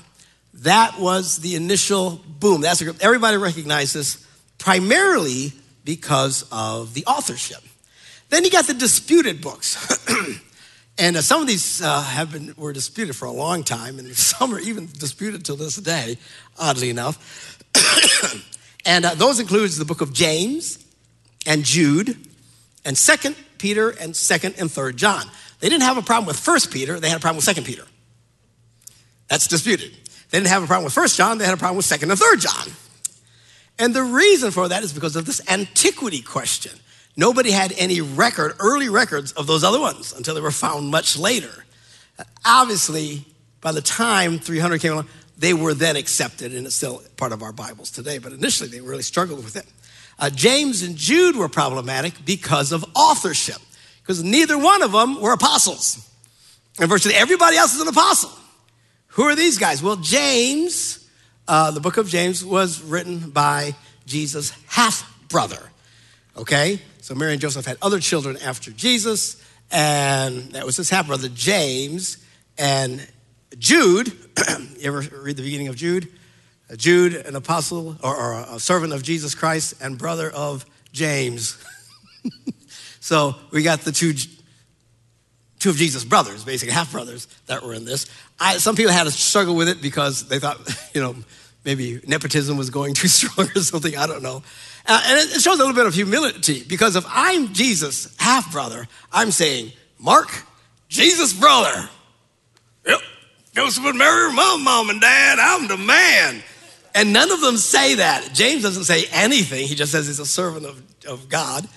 That 0.54 1.00
was 1.00 1.38
the 1.38 1.56
initial 1.56 2.22
boom. 2.28 2.62
That's 2.62 2.80
a 2.80 2.84
group. 2.84 2.98
Everybody 3.02 3.38
recognized 3.38 3.96
this 3.96 4.24
primarily 4.60 5.52
because 5.84 6.48
of 6.52 6.94
the 6.94 7.06
authorship. 7.08 7.64
Then 8.30 8.44
you 8.44 8.52
got 8.52 8.68
the 8.68 8.76
disputed 8.76 9.42
books. 9.42 9.98
and 11.00 11.18
uh, 11.18 11.22
some 11.22 11.42
of 11.42 11.48
these 11.48 11.82
uh, 11.82 12.04
have 12.04 12.34
been 12.34 12.54
were 12.56 12.72
disputed 12.72 13.16
for 13.16 13.26
a 13.26 13.32
long 13.32 13.64
time, 13.64 13.98
and 13.98 14.16
some 14.16 14.54
are 14.54 14.60
even 14.60 14.86
disputed 14.86 15.44
to 15.46 15.56
this 15.56 15.78
day, 15.78 16.20
oddly 16.60 16.92
enough. 16.92 17.57
and 18.86 19.06
uh, 19.06 19.16
those 19.16 19.40
includes 19.40 19.78
the 19.78 19.86
book 19.86 20.02
of 20.02 20.14
James 20.14 20.84
and 21.46 21.64
Jude 21.64 22.18
and 22.86 22.98
Second 22.98 23.36
Peter 23.58 23.90
and 23.90 24.16
Second 24.16 24.56
and 24.58 24.72
Third 24.72 24.98
John. 24.98 25.26
They 25.60 25.70
didn't 25.70 25.84
have 25.84 25.98
a 25.98 26.02
problem 26.02 26.28
with 26.28 26.40
First 26.40 26.72
Peter; 26.72 27.00
they 27.00 27.10
had 27.10 27.18
a 27.18 27.22
problem 27.22 27.38
with 27.38 27.46
Second 27.46 27.66
Peter. 27.66 27.84
That's 29.28 29.48
disputed. 29.48 29.92
They 30.30 30.40
didn't 30.40 30.50
have 30.50 30.64
a 30.64 30.68
problem 30.68 30.86
with 30.86 30.94
First 30.94 31.18
John; 31.18 31.38
they 31.38 31.46
had 31.46 31.54
a 31.54 31.58
problem 31.58 31.78
with 31.78 31.86
Second 31.86 32.12
and 32.12 32.20
Third 32.20 32.40
John. 32.40 32.68
And 33.80 33.94
the 33.94 34.04
reason 34.04 34.52
for 34.52 34.68
that 34.68 34.84
is 34.84 34.92
because 34.94 35.16
of 35.16 35.26
this 35.26 35.42
antiquity 35.50 36.22
question. 36.22 36.72
Nobody 37.16 37.52
had 37.52 37.74
any 37.78 38.02
record, 38.02 38.54
early 38.60 38.90
records 38.90 39.32
of 39.34 39.48
those 39.48 39.64
other 39.64 39.80
ones 39.80 40.14
until 40.14 40.36
they 40.36 40.42
were 40.42 40.52
found 40.52 40.90
much 40.90 41.18
later. 41.18 41.66
Obviously, 42.46 43.26
by 43.62 43.72
the 43.72 43.82
time 43.82 44.40
300 44.40 44.80
came 44.82 44.94
along, 44.94 45.08
they 45.38 45.54
were 45.54 45.74
then 45.74 45.96
accepted, 45.96 46.54
and 46.54 46.66
it's 46.66 46.76
still 46.76 47.04
part 47.16 47.32
of 47.32 47.44
our 47.44 47.54
Bibles 47.54 47.92
today, 47.92 48.18
but 48.18 48.34
initially 48.34 48.70
they 48.70 48.82
really 48.82 49.04
struggled 49.04 49.44
with 49.44 49.56
it. 49.56 49.66
Uh, 50.20 50.30
James 50.32 50.82
and 50.82 50.96
Jude 50.96 51.36
were 51.36 51.48
problematic 51.48 52.14
because 52.26 52.72
of 52.72 52.84
authorship, 52.96 53.62
because 54.02 54.24
neither 54.24 54.58
one 54.58 54.82
of 54.82 54.92
them 54.92 55.22
were 55.22 55.34
apostles. 55.34 56.04
And 56.80 56.90
virtually 56.90 57.16
everybody 57.16 57.58
else 57.58 57.76
is 57.76 57.82
an 57.82 57.88
apostle. 57.88 58.32
Who 59.10 59.24
are 59.24 59.36
these 59.36 59.58
guys? 59.58 59.82
Well, 59.82 59.96
James, 59.98 61.08
uh, 61.48 61.72
the 61.72 61.80
book 61.80 61.98
of 61.98 62.08
James, 62.08 62.44
was 62.44 62.82
written 62.82 63.30
by 63.30 63.76
Jesus' 64.06 64.52
half 64.68 65.12
brother. 65.30 65.62
Okay? 66.36 66.82
So 67.02 67.16
Mary 67.16 67.34
and 67.34 67.42
Joseph 67.42 67.66
had 67.66 67.78
other 67.82 68.00
children 68.00 68.38
after 68.38 68.72
Jesus, 68.72 69.44
and 69.72 70.52
that 70.52 70.66
was 70.66 70.78
his 70.78 70.90
half 70.90 71.08
brother, 71.08 71.30
James. 71.30 72.18
And 72.58 73.08
Jude, 73.58 74.08
you 74.80 74.84
ever 74.84 75.02
read 75.22 75.38
the 75.38 75.44
beginning 75.44 75.68
of 75.68 75.76
Jude? 75.76 76.12
Jude, 76.76 77.16
an 77.16 77.36
apostle 77.36 77.98
or, 78.04 78.16
or 78.16 78.46
a 78.50 78.60
servant 78.60 78.94
of 78.94 79.02
Jesus 79.02 79.34
Christ 79.34 79.76
and 79.82 79.98
brother 79.98 80.30
of 80.30 80.66
James. 80.92 81.58
so 83.00 83.36
we 83.52 83.64
got 83.64 83.82
the 83.82 83.92
two, 83.92 84.14
two 85.60 85.70
of 85.70 85.78
Jesus' 85.78 86.04
brothers, 86.04 86.44
basically 86.44 86.74
half 86.74 86.92
brothers 86.92 87.28
that 87.48 87.64
were 87.64 87.74
in 87.74 87.86
this. 87.86 88.06
I, 88.40 88.58
some 88.58 88.76
people 88.76 88.92
had 88.92 89.06
to 89.06 89.12
struggle 89.12 89.56
with 89.56 89.70
it 89.70 89.82
because 89.82 90.28
they 90.28 90.40
thought, 90.40 90.60
you 90.94 91.02
know, 91.02 91.16
maybe 91.64 92.02
nepotism 92.06 92.58
was 92.58 92.70
going 92.70 92.94
too 92.96 93.08
strong 93.08 93.48
or 93.56 93.62
something. 93.62 93.96
I 93.98 94.06
don't 94.06 94.22
know. 94.22 94.44
Uh, 94.86 95.02
and 95.06 95.20
it 95.32 95.42
shows 95.42 95.56
a 95.56 95.60
little 95.60 95.74
bit 95.74 95.86
of 95.86 95.94
humility 95.94 96.64
because 96.64 96.96
if 96.96 97.06
I'm 97.08 97.54
Jesus' 97.54 98.14
half 98.18 98.52
brother, 98.52 98.88
I'm 99.12 99.32
saying, 99.32 99.72
Mark, 100.00 100.30
Jesus' 100.90 101.34
brother. 101.34 101.90
Joseph 103.58 103.86
and 103.86 103.98
Mary, 103.98 104.32
mom, 104.34 104.64
mom 104.64 104.92
and 104.92 105.02
dad, 105.02 105.40
I'm 105.40 105.68
the 105.68 105.78
man. 105.78 106.44
And 106.94 107.12
none 107.12 107.32
of 107.32 107.42
them 107.42 107.58
say 107.58 107.96
that. 107.96 108.30
James 108.32 108.62
doesn't 108.62 108.84
say 108.84 109.06
anything. 109.12 109.68
He 109.68 109.74
just 109.74 109.92
says 109.92 110.06
he's 110.06 110.20
a 110.20 110.28
servant 110.28 110.68
of, 110.68 110.84
of 111.08 111.28
God. 111.28 111.68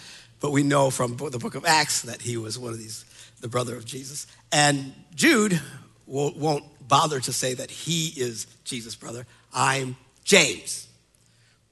But 0.40 0.50
we 0.50 0.62
know 0.62 0.90
from 0.90 1.16
the 1.16 1.38
book 1.38 1.54
of 1.54 1.64
Acts 1.64 2.02
that 2.02 2.20
he 2.20 2.36
was 2.36 2.58
one 2.58 2.74
of 2.74 2.78
these 2.78 3.06
the 3.40 3.48
brother 3.48 3.76
of 3.76 3.86
Jesus. 3.86 4.26
And 4.52 4.92
Jude 5.14 5.58
won't 6.06 6.64
bother 6.86 7.18
to 7.18 7.32
say 7.32 7.54
that 7.54 7.70
he 7.70 8.08
is 8.08 8.46
Jesus' 8.64 8.94
brother. 8.94 9.24
I'm 9.54 9.96
James' 10.22 10.86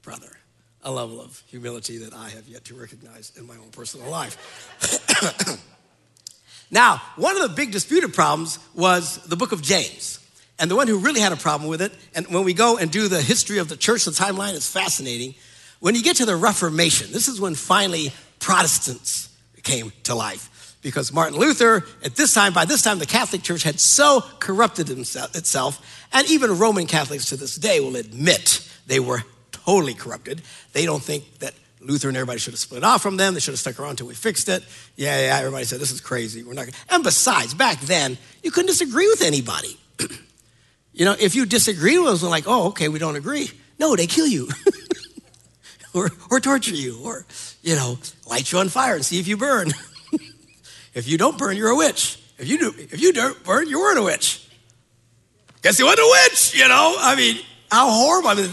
brother. 0.01 0.39
A 0.81 0.91
level 0.91 1.21
of 1.21 1.43
humility 1.45 1.99
that 1.99 2.15
I 2.15 2.29
have 2.29 2.47
yet 2.47 2.65
to 2.65 2.73
recognize 2.73 3.31
in 3.37 3.45
my 3.45 3.57
own 3.57 3.69
personal 3.69 4.09
life. 4.09 5.59
now, 6.71 7.01
one 7.15 7.35
of 7.35 7.41
the 7.41 7.49
big 7.49 7.71
disputed 7.71 8.13
problems 8.13 8.59
was 8.75 9.17
the 9.25 9.35
book 9.35 9.51
of 9.51 9.61
James. 9.61 10.19
And 10.59 10.69
the 10.69 10.75
one 10.75 10.87
who 10.87 10.99
really 10.99 11.21
had 11.21 11.31
a 11.31 11.37
problem 11.37 11.69
with 11.69 11.81
it, 11.81 11.93
and 12.13 12.27
when 12.27 12.43
we 12.43 12.53
go 12.53 12.77
and 12.77 12.91
do 12.91 13.07
the 13.07 13.21
history 13.21 13.59
of 13.59 13.69
the 13.69 13.77
church, 13.77 14.05
the 14.05 14.11
timeline 14.11 14.53
is 14.53 14.69
fascinating. 14.69 15.35
When 15.79 15.95
you 15.95 16.03
get 16.03 16.17
to 16.17 16.25
the 16.25 16.35
Reformation, 16.35 17.11
this 17.13 17.29
is 17.29 17.39
when 17.39 17.55
finally 17.55 18.11
Protestants 18.39 19.29
came 19.63 19.93
to 20.03 20.15
life. 20.15 20.75
Because 20.81 21.11
Martin 21.11 21.37
Luther, 21.37 21.85
at 22.03 22.15
this 22.15 22.33
time, 22.33 22.53
by 22.53 22.65
this 22.65 22.81
time, 22.81 22.99
the 22.99 23.05
Catholic 23.05 23.41
Church 23.41 23.63
had 23.63 23.79
so 23.79 24.21
corrupted 24.39 24.89
itself, 24.89 26.05
and 26.13 26.29
even 26.29 26.57
Roman 26.57 26.87
Catholics 26.87 27.25
to 27.25 27.37
this 27.37 27.55
day 27.55 27.79
will 27.79 27.95
admit 27.95 28.69
they 28.87 28.99
were 28.99 29.23
totally 29.51 29.93
corrupted. 29.93 30.41
They 30.73 30.85
don't 30.85 31.03
think 31.03 31.39
that 31.39 31.53
Luther 31.81 32.09
and 32.09 32.17
everybody 32.17 32.39
should 32.39 32.53
have 32.53 32.59
split 32.59 32.83
off 32.83 33.01
from 33.01 33.17
them. 33.17 33.33
They 33.33 33.39
should 33.39 33.53
have 33.53 33.59
stuck 33.59 33.79
around 33.79 33.91
until 33.91 34.07
we 34.07 34.13
fixed 34.13 34.49
it. 34.49 34.63
Yeah, 34.95 35.19
yeah, 35.19 35.37
everybody 35.37 35.63
said, 35.65 35.79
this 35.79 35.91
is 35.91 36.01
crazy. 36.01 36.43
We're 36.43 36.53
not 36.53 36.65
gonna. 36.65 36.77
And 36.89 37.03
besides, 37.03 37.53
back 37.53 37.79
then, 37.81 38.17
you 38.43 38.51
couldn't 38.51 38.67
disagree 38.67 39.07
with 39.07 39.21
anybody. 39.21 39.79
You 40.91 41.05
know, 41.05 41.15
if 41.17 41.33
you 41.33 41.45
disagree 41.45 41.97
with 41.97 42.19
them, 42.19 42.29
like, 42.29 42.43
oh, 42.45 42.67
okay, 42.69 42.89
we 42.89 42.99
don't 42.99 43.15
agree. 43.15 43.49
No, 43.79 43.95
they 43.95 44.05
kill 44.05 44.27
you. 44.27 44.49
or, 45.93 46.09
or 46.29 46.41
torture 46.41 46.75
you, 46.75 46.99
or, 47.05 47.25
you 47.61 47.75
know, 47.75 47.97
light 48.27 48.51
you 48.51 48.59
on 48.59 48.67
fire 48.67 48.95
and 48.95 49.05
see 49.05 49.17
if 49.17 49.25
you 49.25 49.37
burn. 49.37 49.71
if 50.93 51.07
you 51.07 51.17
don't 51.17 51.37
burn, 51.37 51.55
you're 51.55 51.69
a 51.69 51.75
witch. 51.77 52.21
If 52.37 52.49
you 52.49 52.57
do, 52.57 52.73
if 52.77 52.99
you 52.99 53.13
don't 53.13 53.41
burn, 53.45 53.69
you 53.69 53.79
weren't 53.79 53.99
a 53.99 54.03
witch. 54.03 54.45
Guess 55.61 55.79
you 55.79 55.85
wasn't 55.85 56.01
a 56.01 56.09
witch, 56.23 56.55
you 56.55 56.67
know? 56.67 56.95
I 56.99 57.15
mean, 57.15 57.37
how 57.71 57.89
horrible. 57.89 58.29
I 58.29 58.35
mean, 58.35 58.49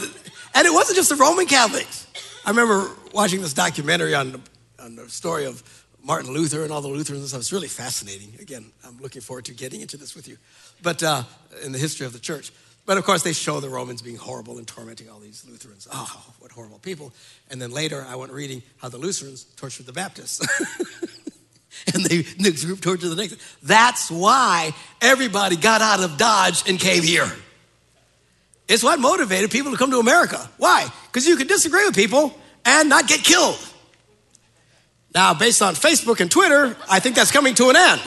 and 0.54 0.66
it 0.66 0.72
wasn't 0.72 0.96
just 0.96 1.08
the 1.08 1.16
Roman 1.16 1.46
Catholics. 1.46 2.05
I 2.46 2.50
remember 2.50 2.90
watching 3.12 3.42
this 3.42 3.52
documentary 3.52 4.14
on, 4.14 4.40
on 4.78 4.94
the 4.94 5.08
story 5.10 5.44
of 5.44 5.84
Martin 6.02 6.32
Luther 6.32 6.62
and 6.62 6.70
all 6.70 6.80
the 6.80 6.86
Lutherans 6.86 7.22
and 7.22 7.28
stuff. 7.28 7.40
It's 7.40 7.52
really 7.52 7.66
fascinating. 7.66 8.34
Again, 8.40 8.70
I'm 8.86 8.98
looking 9.00 9.20
forward 9.20 9.46
to 9.46 9.52
getting 9.52 9.80
into 9.80 9.96
this 9.96 10.14
with 10.14 10.28
you 10.28 10.38
but 10.82 11.02
uh, 11.02 11.24
in 11.64 11.72
the 11.72 11.78
history 11.78 12.06
of 12.06 12.12
the 12.12 12.18
church. 12.18 12.52
But 12.84 12.98
of 12.98 13.04
course, 13.04 13.24
they 13.24 13.32
show 13.32 13.58
the 13.58 13.68
Romans 13.68 14.00
being 14.00 14.16
horrible 14.16 14.58
and 14.58 14.66
tormenting 14.66 15.10
all 15.10 15.18
these 15.18 15.44
Lutherans. 15.48 15.88
Oh, 15.92 16.24
what 16.38 16.52
horrible 16.52 16.78
people. 16.78 17.12
And 17.50 17.60
then 17.60 17.72
later, 17.72 18.06
I 18.08 18.14
went 18.14 18.30
reading 18.30 18.62
how 18.76 18.88
the 18.88 18.98
Lutherans 18.98 19.44
tortured 19.56 19.86
the 19.86 19.92
Baptists. 19.92 20.40
and 21.94 22.04
they, 22.04 22.22
the 22.22 22.52
group 22.64 22.80
tortured 22.80 23.08
the 23.08 23.16
next. 23.16 23.38
That's 23.64 24.08
why 24.08 24.72
everybody 25.02 25.56
got 25.56 25.80
out 25.80 26.00
of 26.00 26.16
Dodge 26.16 26.68
and 26.68 26.78
came 26.78 27.02
here. 27.02 27.28
It's 28.68 28.82
what 28.82 28.98
motivated 28.98 29.50
people 29.50 29.70
to 29.72 29.78
come 29.78 29.90
to 29.92 29.98
America. 29.98 30.48
Why? 30.56 30.88
Because 31.06 31.26
you 31.26 31.36
can 31.36 31.46
disagree 31.46 31.84
with 31.84 31.94
people 31.94 32.36
and 32.64 32.88
not 32.88 33.06
get 33.06 33.20
killed. 33.20 33.58
Now, 35.14 35.34
based 35.34 35.62
on 35.62 35.74
Facebook 35.74 36.20
and 36.20 36.30
Twitter, 36.30 36.76
I 36.90 37.00
think 37.00 37.16
that's 37.16 37.30
coming 37.30 37.54
to 37.54 37.70
an 37.70 37.76
end. 37.76 38.02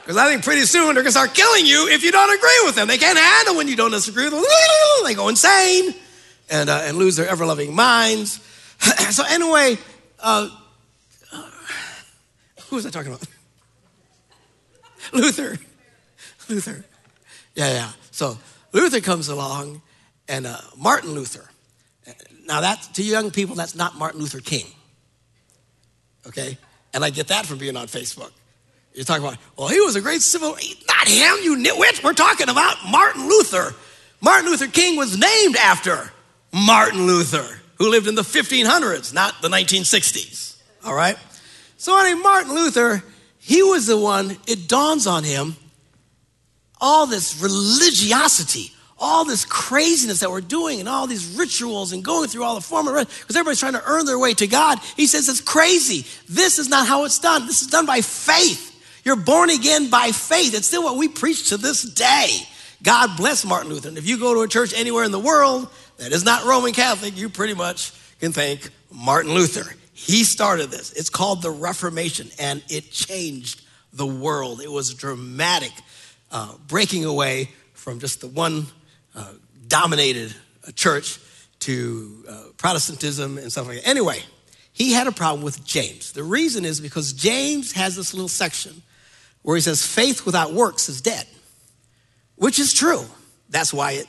Because 0.00 0.16
I 0.16 0.28
think 0.28 0.44
pretty 0.44 0.62
soon 0.62 0.94
they're 0.94 1.02
going 1.02 1.06
to 1.06 1.10
start 1.12 1.34
killing 1.34 1.66
you 1.66 1.88
if 1.88 2.02
you 2.02 2.10
don't 2.10 2.34
agree 2.34 2.60
with 2.64 2.74
them. 2.74 2.88
They 2.88 2.96
can't 2.96 3.18
handle 3.18 3.56
when 3.56 3.68
you 3.68 3.76
don't 3.76 3.90
disagree 3.90 4.24
with 4.24 4.32
them. 4.32 4.42
They 5.04 5.14
go 5.14 5.28
insane 5.28 5.94
and, 6.48 6.70
uh, 6.70 6.82
and 6.84 6.96
lose 6.96 7.16
their 7.16 7.28
ever 7.28 7.44
loving 7.44 7.74
minds. 7.74 8.40
so, 9.10 9.24
anyway, 9.28 9.76
uh, 10.20 10.48
who 12.68 12.76
was 12.76 12.86
I 12.86 12.90
talking 12.90 13.12
about? 13.12 13.26
Luther. 15.12 15.58
Luther. 16.48 16.84
Yeah, 17.54 17.72
yeah. 17.72 17.90
So, 18.10 18.38
Luther 18.72 19.00
comes 19.00 19.28
along 19.28 19.82
and 20.28 20.46
uh, 20.46 20.58
Martin 20.76 21.10
Luther. 21.10 21.48
Now, 22.46 22.62
that 22.62 22.82
to 22.94 23.02
young 23.02 23.30
people, 23.30 23.54
that's 23.54 23.74
not 23.74 23.96
Martin 23.96 24.20
Luther 24.20 24.40
King. 24.40 24.66
Okay? 26.26 26.58
And 26.92 27.04
I 27.04 27.10
get 27.10 27.28
that 27.28 27.46
from 27.46 27.58
being 27.58 27.76
on 27.76 27.86
Facebook. 27.86 28.32
You're 28.94 29.04
talking 29.04 29.24
about, 29.24 29.38
well, 29.56 29.68
he 29.68 29.80
was 29.80 29.94
a 29.94 30.00
great 30.00 30.20
civil, 30.20 30.50
not 30.50 31.08
him, 31.08 31.36
you 31.42 31.56
nitwit. 31.56 32.02
We're 32.02 32.12
talking 32.12 32.48
about 32.48 32.76
Martin 32.90 33.28
Luther. 33.28 33.74
Martin 34.20 34.50
Luther 34.50 34.66
King 34.66 34.96
was 34.96 35.16
named 35.16 35.56
after 35.56 36.10
Martin 36.52 37.06
Luther, 37.06 37.60
who 37.76 37.88
lived 37.88 38.08
in 38.08 38.16
the 38.16 38.22
1500s, 38.22 39.14
not 39.14 39.40
the 39.42 39.48
1960s. 39.48 40.60
All 40.84 40.94
right? 40.94 41.16
So, 41.76 41.98
anyway, 41.98 42.20
Martin 42.20 42.54
Luther, 42.54 43.02
he 43.38 43.62
was 43.62 43.86
the 43.86 43.96
one, 43.96 44.36
it 44.46 44.68
dawns 44.68 45.06
on 45.06 45.22
him 45.22 45.56
all 46.80 47.06
this 47.06 47.40
religiosity, 47.40 48.72
all 48.98 49.24
this 49.24 49.44
craziness 49.44 50.20
that 50.20 50.30
we're 50.30 50.40
doing, 50.40 50.80
and 50.80 50.88
all 50.88 51.06
these 51.06 51.36
rituals 51.36 51.92
and 51.92 52.04
going 52.04 52.28
through 52.28 52.44
all 52.44 52.54
the 52.54 52.60
formal 52.60 52.92
because 52.94 53.36
everybody's 53.36 53.60
trying 53.60 53.72
to 53.74 53.82
earn 53.86 54.06
their 54.06 54.18
way 54.18 54.34
to 54.34 54.46
God. 54.46 54.78
He 54.96 55.06
says 55.06 55.28
it's 55.28 55.40
crazy. 55.40 56.06
This 56.28 56.58
is 56.58 56.68
not 56.68 56.86
how 56.86 57.04
it's 57.04 57.18
done. 57.18 57.46
This 57.46 57.62
is 57.62 57.68
done 57.68 57.86
by 57.86 58.00
faith. 58.00 58.68
You're 59.04 59.16
born 59.16 59.50
again 59.50 59.88
by 59.90 60.12
faith. 60.12 60.54
It's 60.54 60.66
still 60.66 60.84
what 60.84 60.96
we 60.96 61.08
preach 61.08 61.48
to 61.50 61.56
this 61.56 61.82
day. 61.82 62.28
God 62.82 63.16
bless 63.16 63.44
Martin 63.44 63.70
Luther. 63.70 63.88
And 63.88 63.98
if 63.98 64.06
you 64.06 64.18
go 64.18 64.34
to 64.34 64.40
a 64.40 64.48
church 64.48 64.72
anywhere 64.74 65.04
in 65.04 65.12
the 65.12 65.18
world 65.18 65.68
that 65.98 66.12
is 66.12 66.24
not 66.24 66.44
Roman 66.44 66.72
Catholic, 66.72 67.16
you 67.16 67.28
pretty 67.28 67.54
much 67.54 67.92
can 68.20 68.32
thank 68.32 68.70
Martin 68.90 69.32
Luther. 69.32 69.74
He 69.92 70.24
started 70.24 70.70
this. 70.70 70.92
It's 70.92 71.10
called 71.10 71.42
the 71.42 71.50
Reformation, 71.50 72.28
and 72.38 72.62
it 72.70 72.90
changed 72.90 73.62
the 73.92 74.06
world. 74.06 74.60
It 74.62 74.70
was 74.70 74.94
dramatic, 74.94 75.72
uh, 76.30 76.54
breaking 76.66 77.04
away 77.04 77.50
from 77.72 77.98
just 77.98 78.20
the 78.20 78.28
one 78.28 78.66
uh, 79.14 79.32
dominated 79.66 80.34
uh, 80.66 80.70
church 80.72 81.18
to 81.60 82.24
uh, 82.28 82.42
Protestantism 82.56 83.38
and 83.38 83.50
stuff 83.50 83.66
like 83.66 83.82
that. 83.82 83.88
Anyway, 83.88 84.22
he 84.72 84.92
had 84.92 85.06
a 85.06 85.12
problem 85.12 85.42
with 85.42 85.64
James. 85.64 86.12
The 86.12 86.22
reason 86.22 86.64
is 86.64 86.80
because 86.80 87.12
James 87.12 87.72
has 87.72 87.96
this 87.96 88.14
little 88.14 88.28
section 88.28 88.82
where 89.42 89.56
he 89.56 89.62
says, 89.62 89.84
faith 89.84 90.26
without 90.26 90.52
works 90.52 90.88
is 90.88 91.00
dead, 91.00 91.26
which 92.36 92.58
is 92.58 92.72
true. 92.72 93.04
That's 93.48 93.72
why 93.72 93.92
it 93.92 94.06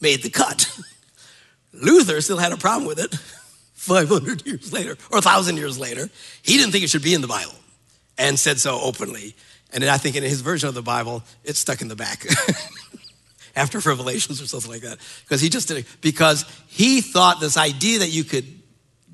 made 0.00 0.22
the 0.22 0.30
cut. 0.30 0.78
Luther 1.72 2.20
still 2.20 2.38
had 2.38 2.52
a 2.52 2.56
problem 2.56 2.86
with 2.86 2.98
it 2.98 3.14
500 3.74 4.46
years 4.46 4.72
later 4.72 4.92
or 5.10 5.16
1,000 5.16 5.56
years 5.56 5.78
later. 5.78 6.08
He 6.42 6.56
didn't 6.56 6.72
think 6.72 6.84
it 6.84 6.90
should 6.90 7.02
be 7.02 7.14
in 7.14 7.20
the 7.20 7.28
Bible 7.28 7.54
and 8.16 8.38
said 8.38 8.60
so 8.60 8.80
openly. 8.80 9.34
And 9.74 9.84
I 9.84 9.98
think 9.98 10.16
in 10.16 10.22
his 10.22 10.40
version 10.40 10.68
of 10.68 10.74
the 10.74 10.82
Bible, 10.82 11.22
it's 11.42 11.58
stuck 11.58 11.82
in 11.82 11.88
the 11.88 11.96
back 11.96 12.24
after 13.56 13.80
Revelations 13.80 14.40
or 14.40 14.46
something 14.46 14.70
like 14.70 14.82
that. 14.82 14.98
Because 15.22 15.40
he 15.40 15.48
just 15.48 15.68
did 15.68 15.78
it, 15.78 15.86
because 16.00 16.44
he 16.68 17.00
thought 17.00 17.40
this 17.40 17.56
idea 17.56 17.98
that 17.98 18.10
you 18.10 18.24
could 18.24 18.46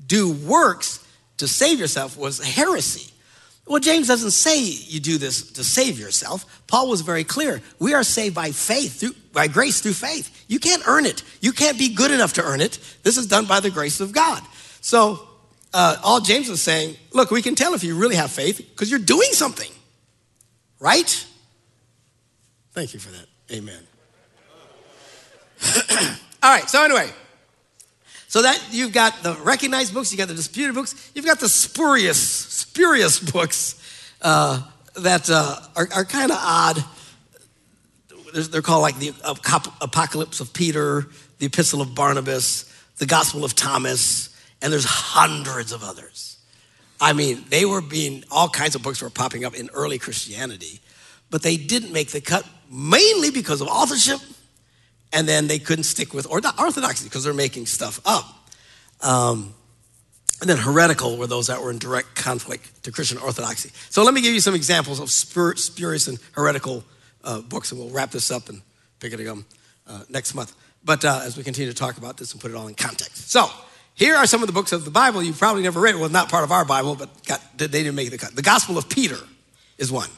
do 0.05 0.31
works 0.31 1.05
to 1.37 1.47
save 1.47 1.79
yourself 1.79 2.15
was 2.15 2.39
heresy. 2.39 3.11
Well, 3.65 3.79
James 3.79 4.07
doesn't 4.07 4.31
say 4.31 4.59
you 4.59 4.99
do 4.99 5.17
this 5.17 5.51
to 5.53 5.63
save 5.63 5.99
yourself. 5.99 6.61
Paul 6.67 6.89
was 6.89 7.01
very 7.01 7.23
clear. 7.23 7.61
We 7.79 7.93
are 7.93 8.03
saved 8.03 8.35
by 8.35 8.51
faith, 8.51 8.99
through, 8.99 9.15
by 9.33 9.47
grace 9.47 9.81
through 9.81 9.93
faith. 9.93 10.45
You 10.47 10.59
can't 10.59 10.83
earn 10.87 11.05
it. 11.05 11.23
You 11.41 11.53
can't 11.53 11.77
be 11.77 11.93
good 11.93 12.11
enough 12.11 12.33
to 12.33 12.43
earn 12.43 12.61
it. 12.61 12.79
This 13.03 13.17
is 13.17 13.27
done 13.27 13.45
by 13.45 13.59
the 13.59 13.69
grace 13.69 14.01
of 14.01 14.11
God. 14.11 14.43
So, 14.81 15.27
uh, 15.73 15.97
all 16.03 16.19
James 16.19 16.49
is 16.49 16.61
saying, 16.61 16.97
look, 17.13 17.31
we 17.31 17.41
can 17.41 17.55
tell 17.55 17.73
if 17.73 17.83
you 17.83 17.95
really 17.95 18.15
have 18.15 18.31
faith 18.31 18.57
because 18.57 18.89
you're 18.89 18.99
doing 18.99 19.29
something, 19.31 19.71
right? 20.81 21.25
Thank 22.73 22.93
you 22.93 22.99
for 22.99 23.11
that. 23.11 23.27
Amen. 23.51 23.81
all 26.43 26.49
right, 26.49 26.69
so 26.69 26.83
anyway, 26.83 27.09
so 28.27 28.41
that 28.41 28.59
you've 28.71 28.91
got 28.91 29.23
the 29.23 29.35
recognized 29.43 29.93
books, 29.93 30.11
you've 30.11 30.17
got 30.17 30.27
the 30.27 30.33
disputed 30.33 30.73
books, 30.75 31.11
you've 31.13 31.25
got 31.25 31.39
the 31.39 31.47
spurious 31.47 32.17
spurious 32.17 33.19
books 33.19 33.75
uh, 34.21 34.61
that 34.95 35.29
uh, 35.29 35.59
are, 35.75 35.87
are 35.93 36.05
kind 36.05 36.31
of 36.31 36.37
odd. 36.39 36.83
They're 38.33 38.61
called 38.61 38.81
like 38.81 38.97
the 38.97 39.13
Apocalypse 39.81 40.39
of 40.39 40.53
Peter, 40.53 41.07
the 41.39 41.47
Epistle 41.47 41.81
of 41.81 41.93
Barnabas, 41.93 42.73
the 42.97 43.05
Gospel 43.05 43.43
of 43.43 43.55
Thomas, 43.55 44.29
and 44.61 44.71
there's 44.71 44.85
hundreds 44.85 45.73
of 45.73 45.83
others. 45.83 46.30
I 47.01 47.13
mean, 47.13 47.43
they 47.49 47.65
were 47.65 47.81
being, 47.81 48.23
all 48.29 48.47
kinds 48.47 48.75
of 48.75 48.83
books 48.83 49.01
were 49.01 49.09
popping 49.09 49.43
up 49.43 49.55
in 49.55 49.69
early 49.73 49.97
Christianity, 49.97 50.79
but 51.31 51.41
they 51.41 51.57
didn't 51.57 51.91
make 51.91 52.11
the 52.11 52.21
cut 52.21 52.47
mainly 52.71 53.31
because 53.31 53.59
of 53.59 53.67
authorship, 53.67 54.19
and 55.11 55.27
then 55.27 55.47
they 55.47 55.57
couldn't 55.57 55.83
stick 55.83 56.13
with 56.13 56.27
orthodoxy 56.29 57.05
because 57.05 57.23
they're 57.23 57.33
making 57.33 57.65
stuff 57.65 57.99
up. 58.05 58.25
Um, 59.01 59.55
and 60.41 60.49
then 60.49 60.57
heretical 60.57 61.17
were 61.17 61.27
those 61.27 61.47
that 61.47 61.61
were 61.61 61.71
in 61.71 61.79
direct 61.79 62.15
conflict 62.15 62.83
to 62.83 62.91
Christian 62.91 63.17
orthodoxy. 63.17 63.71
So 63.89 64.03
let 64.03 64.13
me 64.13 64.21
give 64.21 64.33
you 64.33 64.39
some 64.39 64.55
examples 64.55 64.99
of 64.99 65.09
spurious 65.09 66.07
and 66.07 66.19
heretical 66.33 66.83
uh, 67.23 67.41
books, 67.41 67.71
and 67.71 67.81
we'll 67.81 67.89
wrap 67.89 68.11
this 68.11 68.31
up 68.31 68.47
and 68.49 68.61
pick 68.99 69.11
it 69.11 69.27
up 69.27 69.37
uh, 69.87 70.03
next 70.09 70.35
month. 70.35 70.53
But 70.83 71.03
uh, 71.03 71.21
as 71.23 71.35
we 71.35 71.43
continue 71.43 71.71
to 71.71 71.77
talk 71.77 71.97
about 71.97 72.17
this 72.17 72.31
and 72.31 72.41
put 72.41 72.51
it 72.51 72.57
all 72.57 72.67
in 72.67 72.75
context. 72.75 73.31
So 73.31 73.49
here 73.95 74.15
are 74.15 74.25
some 74.25 74.41
of 74.41 74.47
the 74.47 74.53
books 74.53 74.71
of 74.71 74.85
the 74.85 74.91
Bible 74.91 75.21
you've 75.21 75.39
probably 75.39 75.63
never 75.63 75.79
read. 75.79 75.95
Well, 75.95 76.09
not 76.09 76.29
part 76.29 76.43
of 76.43 76.51
our 76.51 76.65
Bible, 76.65 76.95
but 76.95 77.09
got, 77.25 77.41
they 77.57 77.67
didn't 77.67 77.95
make 77.95 78.09
the 78.09 78.17
cut. 78.17 78.35
The 78.35 78.41
Gospel 78.41 78.77
of 78.77 78.89
Peter 78.89 79.17
is 79.77 79.91
one. 79.91 80.09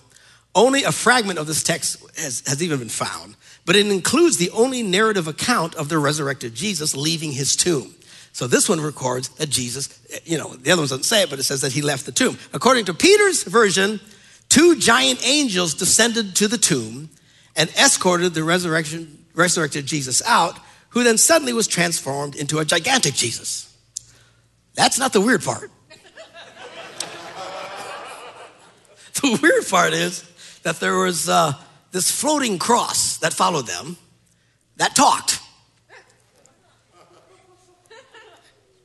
Only 0.55 0.83
a 0.83 0.91
fragment 0.91 1.39
of 1.39 1.47
this 1.47 1.63
text 1.63 1.97
has, 2.17 2.43
has 2.45 2.61
even 2.61 2.79
been 2.79 2.89
found, 2.89 3.35
but 3.65 3.75
it 3.75 3.87
includes 3.87 4.37
the 4.37 4.51
only 4.51 4.83
narrative 4.83 5.27
account 5.27 5.73
of 5.75 5.89
the 5.89 5.97
resurrected 5.97 6.53
Jesus 6.53 6.95
leaving 6.95 7.31
his 7.31 7.55
tomb. 7.55 7.95
So 8.33 8.47
this 8.47 8.67
one 8.67 8.81
records 8.81 9.29
that 9.29 9.49
Jesus, 9.49 9.99
you 10.25 10.37
know, 10.37 10.53
the 10.55 10.71
other 10.71 10.81
ones 10.81 10.89
doesn't 10.89 11.03
say 11.03 11.23
it, 11.23 11.29
but 11.29 11.39
it 11.39 11.43
says 11.43 11.61
that 11.61 11.71
he 11.71 11.81
left 11.81 12.05
the 12.05 12.11
tomb. 12.11 12.37
According 12.51 12.85
to 12.85 12.93
Peter's 12.93 13.43
version, 13.43 13.99
two 14.49 14.75
giant 14.75 15.25
angels 15.25 15.73
descended 15.73 16.35
to 16.37 16.47
the 16.47 16.57
tomb 16.57 17.09
and 17.55 17.69
escorted 17.71 18.33
the 18.33 18.43
resurrection, 18.43 19.25
resurrected 19.35 19.85
Jesus 19.85 20.21
out, 20.25 20.57
who 20.93 21.03
then 21.03 21.17
suddenly 21.17 21.53
was 21.53 21.67
transformed 21.67 22.35
into 22.35 22.59
a 22.59 22.65
gigantic 22.65 23.15
Jesus. 23.15 23.75
That's 24.75 24.99
not 24.99 25.11
the 25.11 25.21
weird 25.21 25.43
part. 25.43 25.71
the 29.21 29.39
weird 29.41 29.67
part 29.67 29.93
is 29.93 30.23
that 30.61 30.79
there 30.79 30.95
was 30.95 31.27
uh, 31.27 31.53
this 31.91 32.11
floating 32.11 32.59
cross 32.59 33.17
that 33.17 33.33
followed 33.33 33.65
them 33.65 33.97
that 34.77 34.95
talked. 34.95 35.39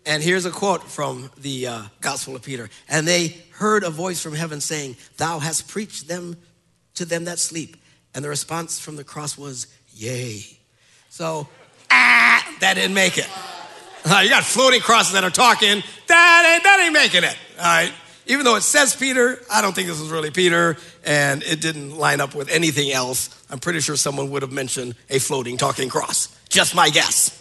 And 0.07 0.23
here's 0.23 0.47
a 0.47 0.51
quote 0.51 0.85
from 0.85 1.31
the 1.37 1.67
uh, 1.67 1.83
Gospel 2.01 2.35
of 2.35 2.43
Peter. 2.43 2.71
And 2.89 3.07
they 3.07 3.37
heard 3.53 3.85
a 3.85 3.91
voice 3.91 4.23
from 4.23 4.35
heaven 4.35 4.63
saying, 4.63 4.97
Thou 5.19 5.39
hast 5.41 5.69
preached 5.69 6.09
them 6.09 6.39
to 6.95 7.05
them 7.05 7.25
that 7.25 7.39
sleep. 7.39 7.77
And 8.15 8.25
the 8.25 8.31
response 8.31 8.81
from 8.81 8.97
the 8.97 9.05
cross 9.05 9.37
was, 9.37 9.67
Yea. 9.93 10.43
So, 11.11 11.47
ah, 11.91 12.57
that 12.61 12.75
didn't 12.75 12.95
make 12.95 13.19
it. 13.19 13.29
Uh, 14.05 14.21
you 14.21 14.31
got 14.31 14.45
floating 14.45 14.81
crosses 14.81 15.13
that 15.13 15.25
are 15.25 15.31
talking. 15.31 15.83
That 16.07 16.53
ain't, 16.55 16.65
that 16.65 16.81
ain't 16.83 16.93
making 16.93 17.25
it. 17.25 17.37
All 17.59 17.65
right. 17.65 17.93
Even 18.27 18.45
though 18.45 18.57
it 18.57 18.63
says 18.63 18.95
Peter, 18.95 19.39
I 19.51 19.63
don't 19.63 19.75
think 19.75 19.89
this 19.89 19.99
was 19.99 20.11
really 20.11 20.31
Peter, 20.31 20.77
and 21.05 21.43
it 21.43 21.61
didn't 21.61 21.97
line 21.97 22.21
up 22.21 22.35
with 22.35 22.51
anything 22.51 22.93
else. 22.93 23.31
I'm 23.51 23.59
pretty 23.59 23.81
sure 23.81 23.97
someone 23.97 24.31
would 24.31 24.43
have 24.43 24.53
mentioned 24.53 24.95
a 25.09 25.19
floating 25.19 25.57
talking 25.57 25.89
cross. 25.89 26.29
Just 26.49 26.75
my 26.75 26.91
guess. 26.91 27.35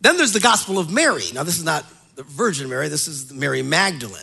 Then 0.00 0.16
there's 0.16 0.32
the 0.32 0.40
Gospel 0.40 0.78
of 0.78 0.92
Mary. 0.92 1.24
Now, 1.32 1.42
this 1.42 1.58
is 1.58 1.64
not 1.64 1.84
the 2.14 2.22
Virgin 2.24 2.68
Mary, 2.68 2.88
this 2.88 3.08
is 3.08 3.32
Mary 3.32 3.62
Magdalene. 3.62 4.22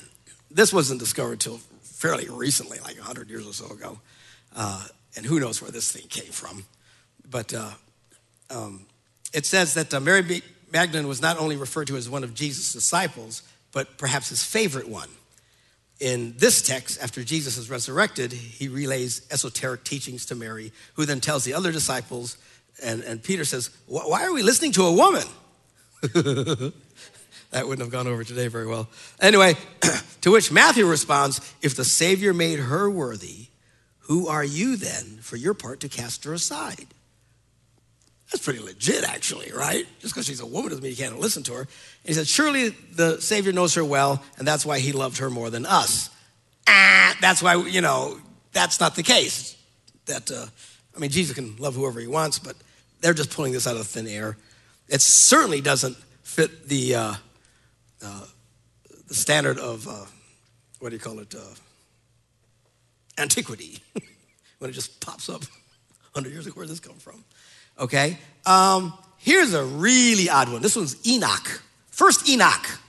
This 0.52 0.72
wasn't 0.72 1.00
discovered 1.00 1.40
till 1.40 1.60
fairly 1.82 2.28
recently, 2.30 2.78
like 2.80 2.98
100 2.98 3.30
years 3.30 3.48
or 3.48 3.54
so 3.54 3.74
ago. 3.74 4.00
Uh, 4.56 4.86
and 5.18 5.26
who 5.26 5.40
knows 5.40 5.62
where 5.62 5.72
this 5.72 5.92
thing 5.92 6.08
came 6.08 6.32
from. 6.32 6.66
But 7.30 7.54
uh, 7.54 7.72
um, 8.50 8.86
it 9.34 9.46
says 9.46 9.74
that 9.74 9.94
uh, 9.94 10.00
Mary 10.00 10.42
Magdalene 10.72 11.08
was 11.08 11.22
not 11.22 11.38
only 11.38 11.56
referred 11.56 11.88
to 11.88 11.98
as 11.98 12.10
one 12.10 12.24
of 12.24 12.34
Jesus' 12.34 12.74
disciples, 12.74 13.44
but 13.72 13.98
perhaps 13.98 14.30
his 14.30 14.44
favorite 14.44 14.88
one. 14.88 15.10
In 16.00 16.36
this 16.38 16.62
text, 16.62 17.02
after 17.02 17.24
Jesus 17.24 17.58
is 17.58 17.70
resurrected, 17.70 18.34
he 18.34 18.68
relays 18.68 19.26
esoteric 19.32 19.84
teachings 19.84 20.26
to 20.28 20.36
Mary, 20.36 20.74
who 20.96 21.06
then 21.06 21.22
tells 21.22 21.46
the 21.46 21.54
other 21.54 21.72
disciples, 21.72 22.38
and, 22.84 23.02
and 23.04 23.24
Peter 23.24 23.46
says, 23.46 23.70
Why 23.88 24.24
are 24.24 24.34
we 24.34 24.44
listening 24.44 24.74
to 24.74 24.84
a 24.84 24.92
woman? 24.92 25.24
that 27.52 27.64
wouldn't 27.68 27.80
have 27.80 27.92
gone 27.92 28.08
over 28.08 28.26
today 28.26 28.48
very 28.48 28.68
well. 28.68 28.90
Anyway, 29.22 29.56
to 30.22 30.32
which 30.32 30.52
Matthew 30.52 30.86
responds, 30.86 31.40
If 31.62 31.76
the 31.76 31.86
Savior 31.86 32.34
made 32.34 32.60
her 32.60 32.90
worthy, 32.90 33.48
who 34.00 34.28
are 34.28 34.44
you 34.44 34.76
then 34.76 35.20
for 35.22 35.38
your 35.38 35.54
part 35.54 35.80
to 35.80 35.90
cast 35.90 36.26
her 36.26 36.34
aside? 36.34 36.88
Pretty 38.46 38.60
legit, 38.60 39.04
actually, 39.04 39.52
right? 39.52 39.88
Just 40.00 40.14
because 40.14 40.28
she's 40.28 40.40
a 40.40 40.46
woman 40.46 40.70
doesn't 40.70 40.84
mean 40.84 40.92
you 40.92 40.96
can't 40.96 41.20
listen 41.20 41.42
to 41.44 41.54
her. 41.54 41.62
And 41.62 41.70
he 42.04 42.14
said, 42.14 42.28
Surely 42.28 42.70
the 42.70 43.20
Savior 43.20 43.52
knows 43.52 43.74
her 43.74 43.84
well, 43.84 44.24
and 44.38 44.48
that's 44.48 44.64
why 44.64 44.78
he 44.78 44.92
loved 44.92 45.18
her 45.18 45.32
more 45.32 45.50
than 45.50 45.66
us. 45.66 46.12
Ah, 46.70 47.18
that's 47.22 47.42
why, 47.42 47.56
you 47.56 47.82
know, 47.82 48.20
that's 48.54 48.80
not 48.80 48.96
the 48.96 49.02
case. 49.02 49.58
That, 50.06 50.30
uh, 50.30 50.46
I 50.96 51.00
mean, 51.00 51.10
Jesus 51.10 51.34
can 51.34 51.56
love 51.58 51.74
whoever 51.74 52.00
he 52.00 52.06
wants, 52.06 52.38
but 52.38 52.56
they're 53.02 53.16
just 53.16 53.32
pulling 53.32 53.52
this 53.52 53.66
out 53.66 53.78
of 53.78 53.88
thin 53.88 54.06
air. 54.06 54.38
It 54.90 55.02
certainly 55.02 55.60
doesn't 55.60 55.98
fit 56.22 56.70
the, 56.70 56.94
uh, 56.94 57.14
uh, 58.04 58.26
the 59.08 59.16
standard 59.16 59.58
of, 59.58 59.88
uh, 59.88 60.06
what 60.82 60.90
do 60.90 60.98
you 60.98 61.02
call 61.02 61.18
it, 61.18 61.34
uh, 61.34 61.56
antiquity, 63.18 63.80
when 64.60 64.70
it 64.70 64.74
just 64.74 65.02
pops 65.02 65.30
up 65.30 65.42
100 66.14 66.32
years 66.32 66.46
ago. 66.46 66.54
Where 66.54 66.68
did 66.68 66.74
this 66.74 66.80
come 66.80 66.98
from? 66.98 67.24
Okay. 67.80 68.18
Um, 68.46 68.94
here's 69.18 69.54
a 69.54 69.64
really 69.64 70.30
odd 70.30 70.52
one. 70.52 70.62
This 70.62 70.76
one's 70.76 71.06
Enoch. 71.08 71.62
First 71.90 72.30
Enoch, 72.30 72.80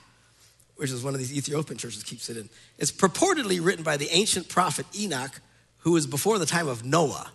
which 0.75 0.91
is 0.91 1.03
one 1.03 1.13
of 1.13 1.19
these 1.19 1.35
Ethiopian 1.35 1.77
churches 1.77 2.03
keeps 2.03 2.29
it 2.29 2.37
in. 2.37 2.49
It's 2.77 2.91
purportedly 2.91 3.63
written 3.63 3.83
by 3.83 3.97
the 3.97 4.09
ancient 4.11 4.49
prophet 4.49 4.85
Enoch, 4.97 5.41
who 5.79 5.91
was 5.91 6.07
before 6.07 6.39
the 6.39 6.45
time 6.45 6.67
of 6.67 6.85
Noah, 6.85 7.31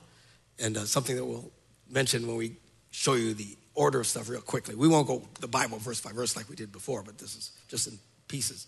and 0.59 0.77
uh, 0.77 0.85
something 0.85 1.17
that 1.17 1.25
we'll 1.25 1.51
mention 1.91 2.27
when 2.27 2.37
we 2.37 2.53
show 2.91 3.15
you 3.15 3.35
the 3.35 3.57
order 3.75 4.01
of 4.01 4.07
stuff 4.07 4.29
real 4.29 4.41
quickly. 4.41 4.75
We 4.75 4.89
won't 4.89 5.07
go 5.07 5.23
the 5.41 5.49
Bible 5.49 5.79
verse 5.79 6.01
by 6.01 6.13
verse 6.13 6.37
like 6.37 6.49
we 6.49 6.57
did 6.57 6.73
before, 6.73 7.03
but 7.03 7.19
this 7.19 7.35
is 7.35 7.53
just 7.69 7.89
in 7.89 7.99
pieces. 8.29 8.67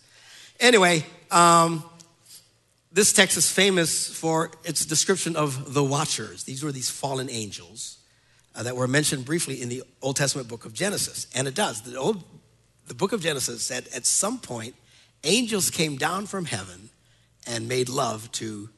Anyway, 0.59 1.03
um, 1.31 1.83
this 2.91 3.13
text 3.13 3.37
is 3.37 3.51
famous 3.51 4.09
for 4.09 4.51
its 4.63 4.85
description 4.85 5.35
of 5.35 5.73
the 5.73 5.83
watchers. 5.83 6.43
These 6.43 6.63
were 6.63 6.71
these 6.71 6.89
fallen 6.89 7.29
angels 7.29 7.97
uh, 8.55 8.63
that 8.63 8.75
were 8.75 8.87
mentioned 8.87 9.25
briefly 9.25 9.61
in 9.61 9.69
the 9.69 9.83
Old 10.01 10.15
Testament 10.15 10.47
book 10.47 10.65
of 10.65 10.73
Genesis. 10.73 11.27
And 11.35 11.47
it 11.47 11.55
does. 11.55 11.81
The, 11.81 11.97
old, 11.97 12.23
the 12.87 12.93
book 12.93 13.11
of 13.11 13.21
Genesis 13.21 13.63
said 13.63 13.87
at 13.93 14.05
some 14.05 14.39
point, 14.39 14.75
angels 15.23 15.69
came 15.69 15.97
down 15.97 16.25
from 16.25 16.45
heaven 16.45 16.89
and 17.45 17.67
made 17.67 17.89
love 17.89 18.31
to 18.33 18.69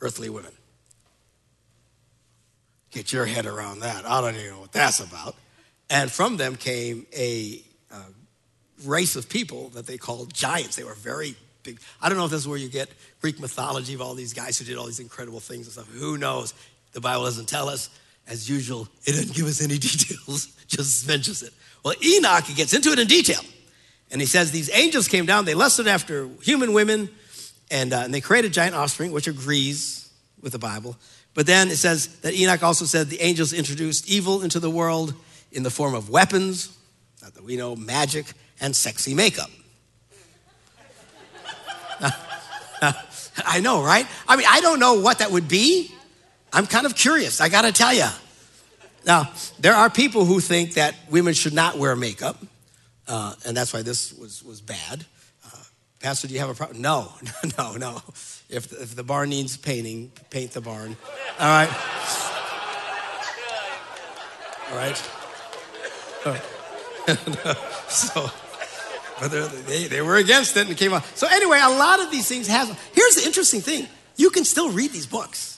earthly 0.00 0.28
women. 0.28 0.52
Get 2.90 3.12
your 3.12 3.26
head 3.26 3.46
around 3.46 3.80
that. 3.80 4.06
I 4.06 4.20
don't 4.20 4.34
even 4.36 4.50
know 4.50 4.60
what 4.60 4.72
that's 4.72 5.00
about. 5.00 5.34
And 5.90 6.10
from 6.10 6.36
them 6.36 6.56
came 6.56 7.06
a 7.16 7.62
uh, 7.92 8.02
race 8.84 9.16
of 9.16 9.28
people 9.28 9.68
that 9.70 9.86
they 9.86 9.98
called 9.98 10.32
giants. 10.32 10.76
They 10.76 10.84
were 10.84 10.94
very 10.94 11.36
big. 11.62 11.80
I 12.00 12.08
don't 12.08 12.18
know 12.18 12.24
if 12.24 12.30
this 12.30 12.40
is 12.40 12.48
where 12.48 12.58
you 12.58 12.68
get 12.68 12.88
Greek 13.20 13.40
mythology 13.40 13.94
of 13.94 14.00
all 14.00 14.14
these 14.14 14.32
guys 14.32 14.58
who 14.58 14.64
did 14.64 14.76
all 14.76 14.86
these 14.86 15.00
incredible 15.00 15.40
things 15.40 15.66
and 15.66 15.72
stuff. 15.72 15.88
Who 15.92 16.16
knows? 16.18 16.54
The 16.92 17.00
Bible 17.00 17.24
doesn't 17.24 17.48
tell 17.48 17.68
us. 17.68 17.90
As 18.26 18.48
usual, 18.48 18.88
it 19.04 19.12
doesn't 19.12 19.34
give 19.34 19.46
us 19.46 19.62
any 19.62 19.78
details, 19.78 20.48
just 20.66 21.06
mentions 21.06 21.42
it. 21.42 21.52
Well, 21.84 21.94
Enoch, 22.02 22.44
gets 22.54 22.72
into 22.72 22.90
it 22.90 22.98
in 22.98 23.06
detail. 23.06 23.40
And 24.10 24.20
he 24.20 24.26
says 24.26 24.50
these 24.50 24.70
angels 24.72 25.08
came 25.08 25.26
down, 25.26 25.44
they 25.44 25.54
lusted 25.54 25.86
after 25.86 26.28
human 26.42 26.72
women, 26.72 27.08
and, 27.70 27.92
uh, 27.92 28.02
and 28.04 28.14
they 28.14 28.20
created 28.20 28.52
giant 28.52 28.74
offspring, 28.74 29.12
which 29.12 29.26
agrees 29.26 30.10
with 30.40 30.52
the 30.52 30.58
Bible. 30.58 30.96
But 31.34 31.46
then 31.46 31.68
it 31.68 31.76
says 31.76 32.08
that 32.20 32.34
Enoch 32.34 32.62
also 32.62 32.84
said 32.84 33.10
the 33.10 33.20
angels 33.20 33.52
introduced 33.52 34.08
evil 34.08 34.42
into 34.42 34.60
the 34.60 34.70
world 34.70 35.14
in 35.50 35.62
the 35.62 35.70
form 35.70 35.94
of 35.94 36.08
weapons, 36.08 36.76
not 37.22 37.34
that 37.34 37.44
we 37.44 37.56
know, 37.56 37.74
magic, 37.74 38.26
and 38.60 38.74
sexy 38.74 39.14
makeup. 39.14 39.50
I 43.46 43.60
know, 43.60 43.82
right? 43.82 44.06
I 44.28 44.36
mean, 44.36 44.46
I 44.48 44.60
don't 44.60 44.78
know 44.78 44.94
what 45.00 45.18
that 45.18 45.30
would 45.30 45.48
be. 45.48 45.93
I'm 46.54 46.68
kind 46.68 46.86
of 46.86 46.94
curious, 46.94 47.40
I 47.40 47.48
gotta 47.48 47.72
tell 47.72 47.92
you. 47.92 48.06
Now, 49.04 49.30
there 49.58 49.74
are 49.74 49.90
people 49.90 50.24
who 50.24 50.38
think 50.38 50.74
that 50.74 50.94
women 51.10 51.34
should 51.34 51.52
not 51.52 51.76
wear 51.76 51.96
makeup, 51.96 52.42
uh, 53.08 53.34
and 53.44 53.56
that's 53.56 53.72
why 53.72 53.82
this 53.82 54.12
was, 54.14 54.42
was 54.44 54.60
bad. 54.60 55.04
Uh, 55.44 55.58
Pastor, 56.00 56.28
do 56.28 56.34
you 56.34 56.40
have 56.40 56.48
a 56.48 56.54
problem? 56.54 56.80
No, 56.80 57.12
no, 57.58 57.76
no. 57.76 58.00
If 58.48 58.68
the, 58.68 58.82
if 58.82 58.94
the 58.94 59.02
barn 59.02 59.30
needs 59.30 59.56
painting, 59.56 60.12
paint 60.30 60.52
the 60.52 60.60
barn. 60.60 60.96
All 61.40 61.46
right? 61.46 61.68
All 64.70 64.76
right? 64.76 64.96
so, 67.88 68.30
but 69.20 69.28
they, 69.66 69.88
they 69.88 70.02
were 70.02 70.16
against 70.16 70.56
it 70.56 70.68
and 70.68 70.76
came 70.76 70.94
out. 70.94 71.04
So, 71.16 71.26
anyway, 71.30 71.58
a 71.60 71.70
lot 71.70 72.00
of 72.00 72.12
these 72.12 72.28
things 72.28 72.46
have. 72.46 72.68
Here's 72.92 73.16
the 73.16 73.26
interesting 73.26 73.60
thing 73.60 73.88
you 74.16 74.30
can 74.30 74.44
still 74.44 74.70
read 74.70 74.92
these 74.92 75.06
books. 75.06 75.53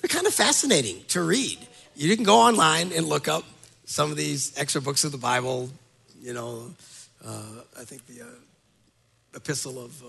They're 0.00 0.08
kind 0.08 0.26
of 0.26 0.34
fascinating 0.34 1.02
to 1.08 1.22
read. 1.22 1.58
You 1.96 2.14
can 2.14 2.24
go 2.24 2.36
online 2.36 2.92
and 2.92 3.06
look 3.06 3.26
up 3.28 3.44
some 3.84 4.10
of 4.10 4.16
these 4.16 4.56
extra 4.56 4.80
books 4.80 5.04
of 5.04 5.12
the 5.12 5.18
Bible. 5.18 5.70
You 6.20 6.34
know, 6.34 6.70
uh, 7.24 7.62
I 7.78 7.84
think 7.84 8.06
the 8.06 8.22
uh, 8.22 8.26
Epistle 9.34 9.78
of 9.78 10.02
uh, 10.02 10.06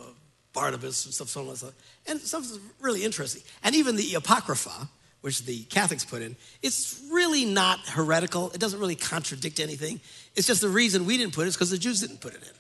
Barnabas 0.54 1.06
and 1.06 1.14
stuff, 1.14 1.30
so 1.30 1.42
on 1.42 1.48
and 1.48 1.58
so. 1.58 1.72
And 2.08 2.20
stuff 2.20 2.46
really 2.80 3.04
interesting. 3.04 3.42
And 3.64 3.76
even 3.76 3.96
the 3.96 4.16
Apocrypha, 4.16 4.90
which 5.22 5.46
the 5.46 5.64
Catholics 5.64 6.06
put 6.06 6.22
in, 6.22 6.36
it's 6.62 7.02
really 7.12 7.46
not 7.46 7.80
heretical. 7.88 8.52
It 8.52 8.60
doesn't 8.60 8.80
really 8.80 8.96
contradict 8.96 9.60
anything. 9.60 10.00
It's 10.36 10.48
just 10.48 10.62
the 10.62 10.70
reason 10.70 11.06
we 11.06 11.18
didn't 11.18 11.34
put 11.34 11.46
it 11.46 11.50
is 11.50 11.56
because 11.56 11.72
the 11.72 11.78
Jews 11.78 12.02
didn't 12.02 12.22
put 12.22 12.34
it 12.34 12.42
in. 12.44 12.56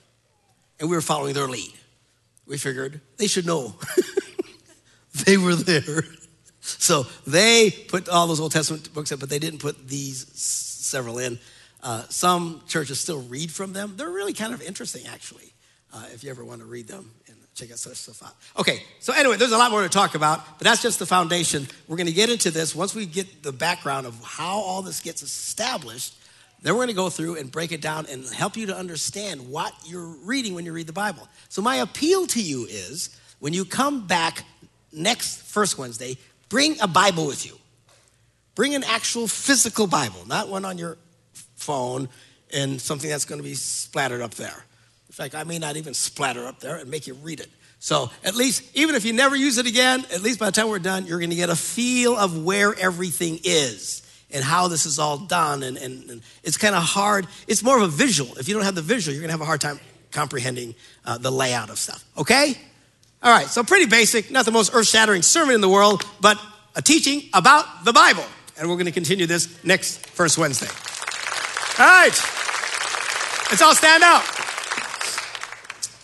And 0.79 0.89
we 0.89 0.95
were 0.95 1.01
following 1.01 1.33
their 1.33 1.47
lead. 1.47 1.73
We 2.47 2.57
figured 2.57 3.01
they 3.17 3.27
should 3.27 3.45
know. 3.45 3.75
they 5.25 5.37
were 5.37 5.55
there. 5.55 6.03
So 6.79 7.05
they 7.25 7.71
put 7.71 8.09
all 8.09 8.27
those 8.27 8.39
Old 8.39 8.51
Testament 8.51 8.93
books 8.93 9.11
in, 9.11 9.19
but 9.19 9.29
they 9.29 9.39
didn't 9.39 9.59
put 9.59 9.87
these 9.87 10.27
several 10.33 11.17
in. 11.17 11.39
Uh, 11.81 12.03
some 12.09 12.61
churches 12.67 12.99
still 12.99 13.21
read 13.21 13.51
from 13.51 13.73
them. 13.73 13.93
They're 13.95 14.09
really 14.09 14.33
kind 14.33 14.53
of 14.53 14.61
interesting, 14.61 15.07
actually, 15.07 15.53
uh, 15.93 16.05
if 16.13 16.23
you 16.23 16.29
ever 16.29 16.43
want 16.43 16.61
to 16.61 16.67
read 16.67 16.87
them 16.87 17.11
and 17.27 17.35
check 17.55 17.71
out 17.71 17.79
such 17.79 17.97
stuff 17.97 18.23
out. 18.23 18.35
Okay, 18.59 18.83
so 18.99 19.13
anyway, 19.13 19.37
there's 19.37 19.51
a 19.51 19.57
lot 19.57 19.71
more 19.71 19.81
to 19.81 19.89
talk 19.89 20.15
about, 20.15 20.45
but 20.57 20.65
that's 20.65 20.81
just 20.81 20.99
the 20.99 21.05
foundation. 21.05 21.67
We're 21.87 21.97
going 21.97 22.07
to 22.07 22.13
get 22.13 22.29
into 22.29 22.51
this 22.51 22.75
once 22.75 22.95
we 22.95 23.05
get 23.05 23.43
the 23.43 23.51
background 23.51 24.07
of 24.07 24.21
how 24.23 24.57
all 24.57 24.81
this 24.81 24.99
gets 24.99 25.21
established. 25.21 26.15
Then 26.61 26.73
we're 26.73 26.79
going 26.79 26.89
to 26.89 26.93
go 26.93 27.09
through 27.09 27.37
and 27.37 27.49
break 27.49 27.71
it 27.71 27.81
down 27.81 28.05
and 28.09 28.25
help 28.27 28.57
you 28.57 28.65
to 28.67 28.75
understand 28.75 29.49
what 29.49 29.73
you're 29.85 30.15
reading 30.25 30.55
when 30.55 30.65
you 30.65 30.73
read 30.73 30.87
the 30.87 30.93
Bible. 30.93 31.27
So, 31.47 31.61
my 31.61 31.77
appeal 31.77 32.27
to 32.27 32.41
you 32.41 32.65
is 32.65 33.17
when 33.39 33.53
you 33.53 33.63
come 33.63 34.07
back 34.07 34.43
next 34.91 35.43
first 35.43 35.77
Wednesday, 35.77 36.17
bring 36.49 36.79
a 36.81 36.87
Bible 36.87 37.25
with 37.25 37.45
you. 37.45 37.57
Bring 38.55 38.75
an 38.75 38.83
actual 38.83 39.27
physical 39.27 39.87
Bible, 39.87 40.27
not 40.27 40.49
one 40.49 40.65
on 40.65 40.77
your 40.77 40.97
phone 41.55 42.09
and 42.53 42.81
something 42.81 43.09
that's 43.09 43.25
going 43.25 43.39
to 43.39 43.47
be 43.47 43.53
splattered 43.53 44.21
up 44.21 44.33
there. 44.35 44.65
In 45.07 45.13
fact, 45.13 45.35
I 45.35 45.43
may 45.43 45.59
not 45.59 45.77
even 45.77 45.93
splatter 45.93 46.45
up 46.45 46.59
there 46.59 46.77
and 46.77 46.89
make 46.89 47.07
you 47.07 47.13
read 47.15 47.39
it. 47.39 47.49
So, 47.79 48.09
at 48.25 48.35
least, 48.35 48.63
even 48.75 48.95
if 48.95 49.05
you 49.05 49.13
never 49.13 49.35
use 49.35 49.57
it 49.57 49.65
again, 49.65 50.05
at 50.13 50.21
least 50.21 50.39
by 50.39 50.47
the 50.47 50.51
time 50.51 50.67
we're 50.67 50.79
done, 50.79 51.05
you're 51.05 51.19
going 51.19 51.29
to 51.29 51.35
get 51.35 51.49
a 51.49 51.55
feel 51.55 52.17
of 52.17 52.43
where 52.43 52.75
everything 52.77 53.39
is 53.43 54.01
and 54.31 54.43
how 54.43 54.67
this 54.67 54.85
is 54.85 54.99
all 54.99 55.17
done. 55.17 55.63
And, 55.63 55.77
and, 55.77 56.09
and 56.09 56.21
it's 56.43 56.57
kind 56.57 56.75
of 56.75 56.83
hard. 56.83 57.27
It's 57.47 57.63
more 57.63 57.77
of 57.77 57.83
a 57.83 57.87
visual. 57.87 58.37
If 58.37 58.49
you 58.49 58.53
don't 58.53 58.65
have 58.65 58.75
the 58.75 58.81
visual, 58.81 59.13
you're 59.13 59.21
going 59.21 59.29
to 59.29 59.33
have 59.33 59.41
a 59.41 59.45
hard 59.45 59.61
time 59.61 59.79
comprehending 60.11 60.75
uh, 61.05 61.17
the 61.17 61.31
layout 61.31 61.69
of 61.69 61.79
stuff. 61.79 62.03
Okay? 62.17 62.57
All 63.21 63.31
right, 63.31 63.47
so 63.47 63.63
pretty 63.63 63.85
basic, 63.85 64.31
not 64.31 64.45
the 64.45 64.51
most 64.51 64.73
earth 64.73 64.87
shattering 64.87 65.21
sermon 65.21 65.55
in 65.55 65.61
the 65.61 65.69
world, 65.69 66.05
but 66.21 66.39
a 66.75 66.81
teaching 66.81 67.23
about 67.33 67.83
the 67.83 67.91
Bible. 67.91 68.23
And 68.57 68.69
we're 68.69 68.75
going 68.75 68.85
to 68.85 68.91
continue 68.91 69.25
this 69.25 69.63
next 69.63 70.05
first 70.07 70.37
Wednesday. 70.37 70.67
All 71.77 71.85
right, 71.85 72.15
let's 73.49 73.61
all 73.61 73.75
stand 73.75 74.03
up. 74.03 74.23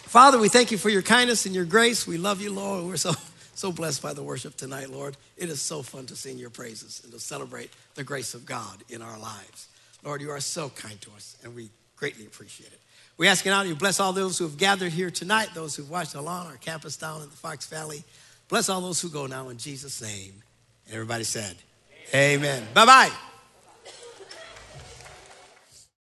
Father, 0.10 0.40
we 0.40 0.50
thank 0.50 0.72
you 0.72 0.78
for 0.78 0.90
your 0.90 1.02
kindness 1.02 1.46
and 1.46 1.56
your 1.56 1.66
grace. 1.66 2.08
We 2.08 2.18
love 2.18 2.42
you, 2.42 2.54
Lord. 2.54 2.86
We're 2.86 2.98
so 2.98 3.14
so 3.56 3.72
blessed 3.72 4.02
by 4.02 4.14
the 4.14 4.22
worship 4.22 4.58
tonight, 4.58 4.90
Lord. 4.90 5.16
It 5.38 5.50
is 5.50 5.62
so 5.62 5.82
fun 5.82 6.06
to 6.08 6.16
sing 6.16 6.38
your 6.38 6.50
praises 6.50 7.02
and 7.04 7.14
to 7.14 7.20
celebrate 7.20 7.72
the 7.96 8.04
grace 8.04 8.34
of 8.34 8.46
God 8.46 8.84
in 8.90 9.02
our 9.02 9.18
lives. 9.18 9.70
Lord, 10.04 10.22
you 10.22 10.30
are 10.32 10.42
so 10.42 10.70
kind 10.70 11.00
to 11.02 11.12
us, 11.12 11.38
and 11.44 11.56
we 11.56 11.70
greatly 11.96 12.26
appreciate 12.26 12.72
it. 12.72 12.80
We 13.18 13.28
ask 13.28 13.46
now 13.46 13.62
you 13.62 13.76
bless 13.76 14.00
all 14.00 14.12
those 14.12 14.38
who 14.38 14.44
have 14.44 14.58
gathered 14.58 14.92
here 14.92 15.10
tonight, 15.10 15.50
those 15.54 15.76
who've 15.76 15.90
watched 15.90 16.16
along 16.16 16.48
our 16.48 16.58
campus 16.58 16.98
down 16.98 17.22
in 17.22 17.30
the 17.30 17.36
Fox 17.36 17.66
Valley. 17.68 18.04
Bless 18.50 18.68
all 18.68 18.82
those 18.82 19.02
who 19.02 19.10
go 19.10 19.26
now 19.26 19.50
in 19.50 19.58
Jesus' 19.58 20.02
name. 20.02 20.44
And 20.86 20.96
everybody 20.96 21.24
said, 21.24 21.56
Amen. 22.14 22.40
Amen. 22.40 22.68
Bye 22.74 22.86
bye. 22.86 23.12